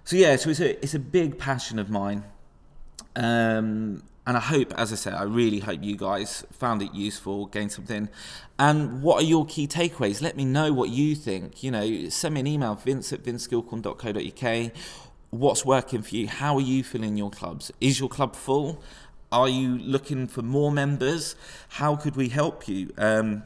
[0.04, 2.24] so yeah so it's a it's a big passion of mine
[3.14, 7.46] um, and I hope, as I said, I really hope you guys found it useful,
[7.46, 8.08] gained something.
[8.56, 10.22] And what are your key takeaways?
[10.22, 11.64] Let me know what you think.
[11.64, 14.72] You know, send me an email, vince at vincegilcorn.co.uk.
[15.30, 16.28] What's working for you?
[16.28, 17.72] How are you feeling your clubs?
[17.80, 18.80] Is your club full?
[19.32, 21.34] Are you looking for more members?
[21.70, 22.92] How could we help you?
[22.98, 23.42] Um,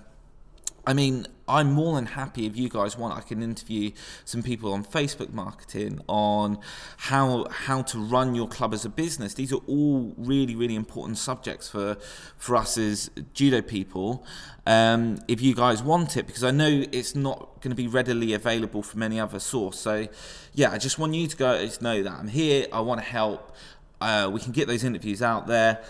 [0.87, 3.17] I mean, I'm more than happy if you guys want.
[3.17, 3.91] I can interview
[4.25, 6.59] some people on Facebook marketing on
[6.97, 9.35] how how to run your club as a business.
[9.35, 11.97] These are all really really important subjects for
[12.37, 14.25] for us as judo people.
[14.67, 18.33] Um, if you guys want it, because I know it's not going to be readily
[18.33, 19.79] available from any other source.
[19.79, 20.09] So,
[20.55, 22.67] yeah, I just want you to go know that I'm here.
[22.73, 23.55] I want to help.
[24.01, 25.85] Uh, we can get those interviews out there.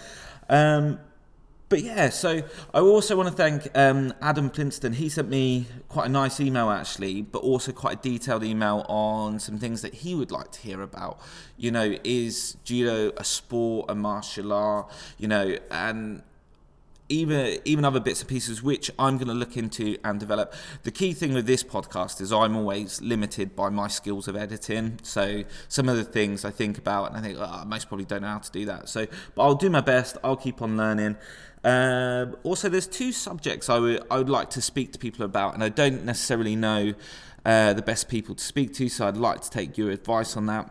[0.51, 1.01] Um,
[1.69, 4.93] but yeah, so I also want to thank um, Adam Plinston.
[4.93, 9.41] He sent me quite a nice email actually, but also quite a detailed email on
[9.41, 11.19] some things that he would like to hear about.
[11.57, 14.91] You know, is judo a sport, a martial art?
[15.19, 16.23] You know, and
[17.09, 20.53] even even other bits and pieces which I'm going to look into and develop.
[20.83, 24.99] The key thing with this podcast is I'm always limited by my skills of editing.
[25.03, 28.07] So some of the things I think about and I think oh, I most probably
[28.07, 28.89] don't know how to do that.
[28.89, 30.19] So, but I'll do my best.
[30.25, 31.17] I'll keep on learning.
[31.65, 35.55] Uh, also, there's two subjects I would I would like to speak to people about,
[35.55, 36.95] and I don't necessarily know
[37.45, 40.47] uh, the best people to speak to, so I'd like to take your advice on
[40.47, 40.71] that.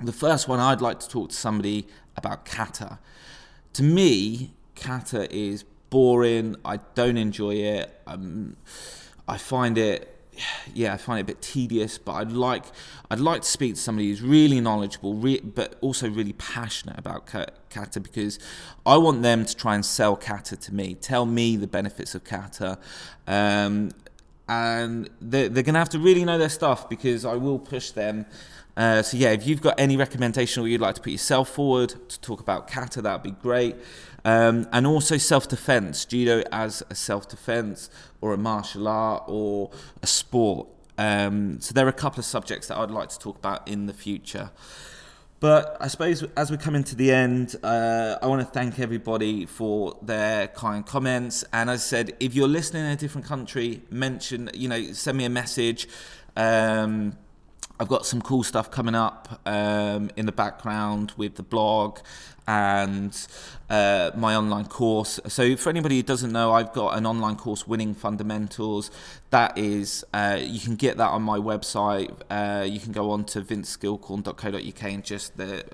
[0.00, 2.98] The first one, I'd like to talk to somebody about kata.
[3.74, 6.56] To me, kata is boring.
[6.64, 8.00] I don't enjoy it.
[8.06, 8.56] Um,
[9.28, 10.08] I find it
[10.72, 12.64] yeah, I find it a bit tedious, but I'd like
[13.10, 17.26] I'd like to speak to somebody who's really knowledgeable, re- but also really passionate about
[17.26, 18.38] kata because
[18.86, 22.24] I want them to try and sell kata to me, tell me the benefits of
[22.24, 22.78] kata,
[23.26, 23.90] um,
[24.48, 27.90] and they're, they're going to have to really know their stuff because I will push
[27.90, 28.24] them
[28.76, 31.94] uh, so yeah, if you've got any recommendation or you'd like to put yourself forward
[32.08, 33.76] to talk about kata, that'd be great.
[34.24, 37.90] Um, and also self-defense, judo as a self-defense
[38.20, 39.70] or a martial art or
[40.00, 40.68] a sport.
[40.96, 43.86] Um, so there are a couple of subjects that I'd like to talk about in
[43.86, 44.50] the future.
[45.40, 49.44] But I suppose as we come into the end, uh, I want to thank everybody
[49.44, 51.44] for their kind comments.
[51.52, 55.18] And as I said, if you're listening in a different country, mention, you know, send
[55.18, 55.88] me a message.
[56.36, 57.18] Um,
[57.82, 61.98] I've got some cool stuff coming up um, in the background with the blog
[62.46, 63.26] and
[63.68, 65.18] uh, my online course.
[65.26, 68.92] So, for anybody who doesn't know, I've got an online course, Winning Fundamentals.
[69.30, 72.12] That is, uh, you can get that on my website.
[72.30, 75.64] Uh, you can go on to vincegilcorn.co.uk and just the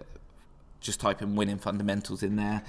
[0.81, 2.63] just type in Winning Fundamentals in there.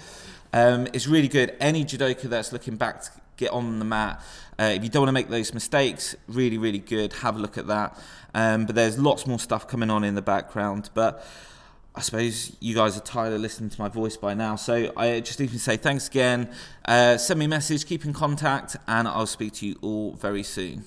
[0.51, 1.55] Um, it's really good.
[1.61, 4.21] Any judoka that's looking back to get on the mat.
[4.59, 7.13] Uh, if you don't want to make those mistakes, really, really good.
[7.13, 7.97] Have a look at that.
[8.35, 10.89] Um, but there's lots more stuff coming on in the background.
[10.93, 11.25] But
[11.95, 14.55] I suppose you guys are tired of listening to my voice by now.
[14.57, 16.49] So I just need to say thanks again.
[16.85, 20.43] Uh, send me a message, keep in contact, and I'll speak to you all very
[20.43, 20.83] soon.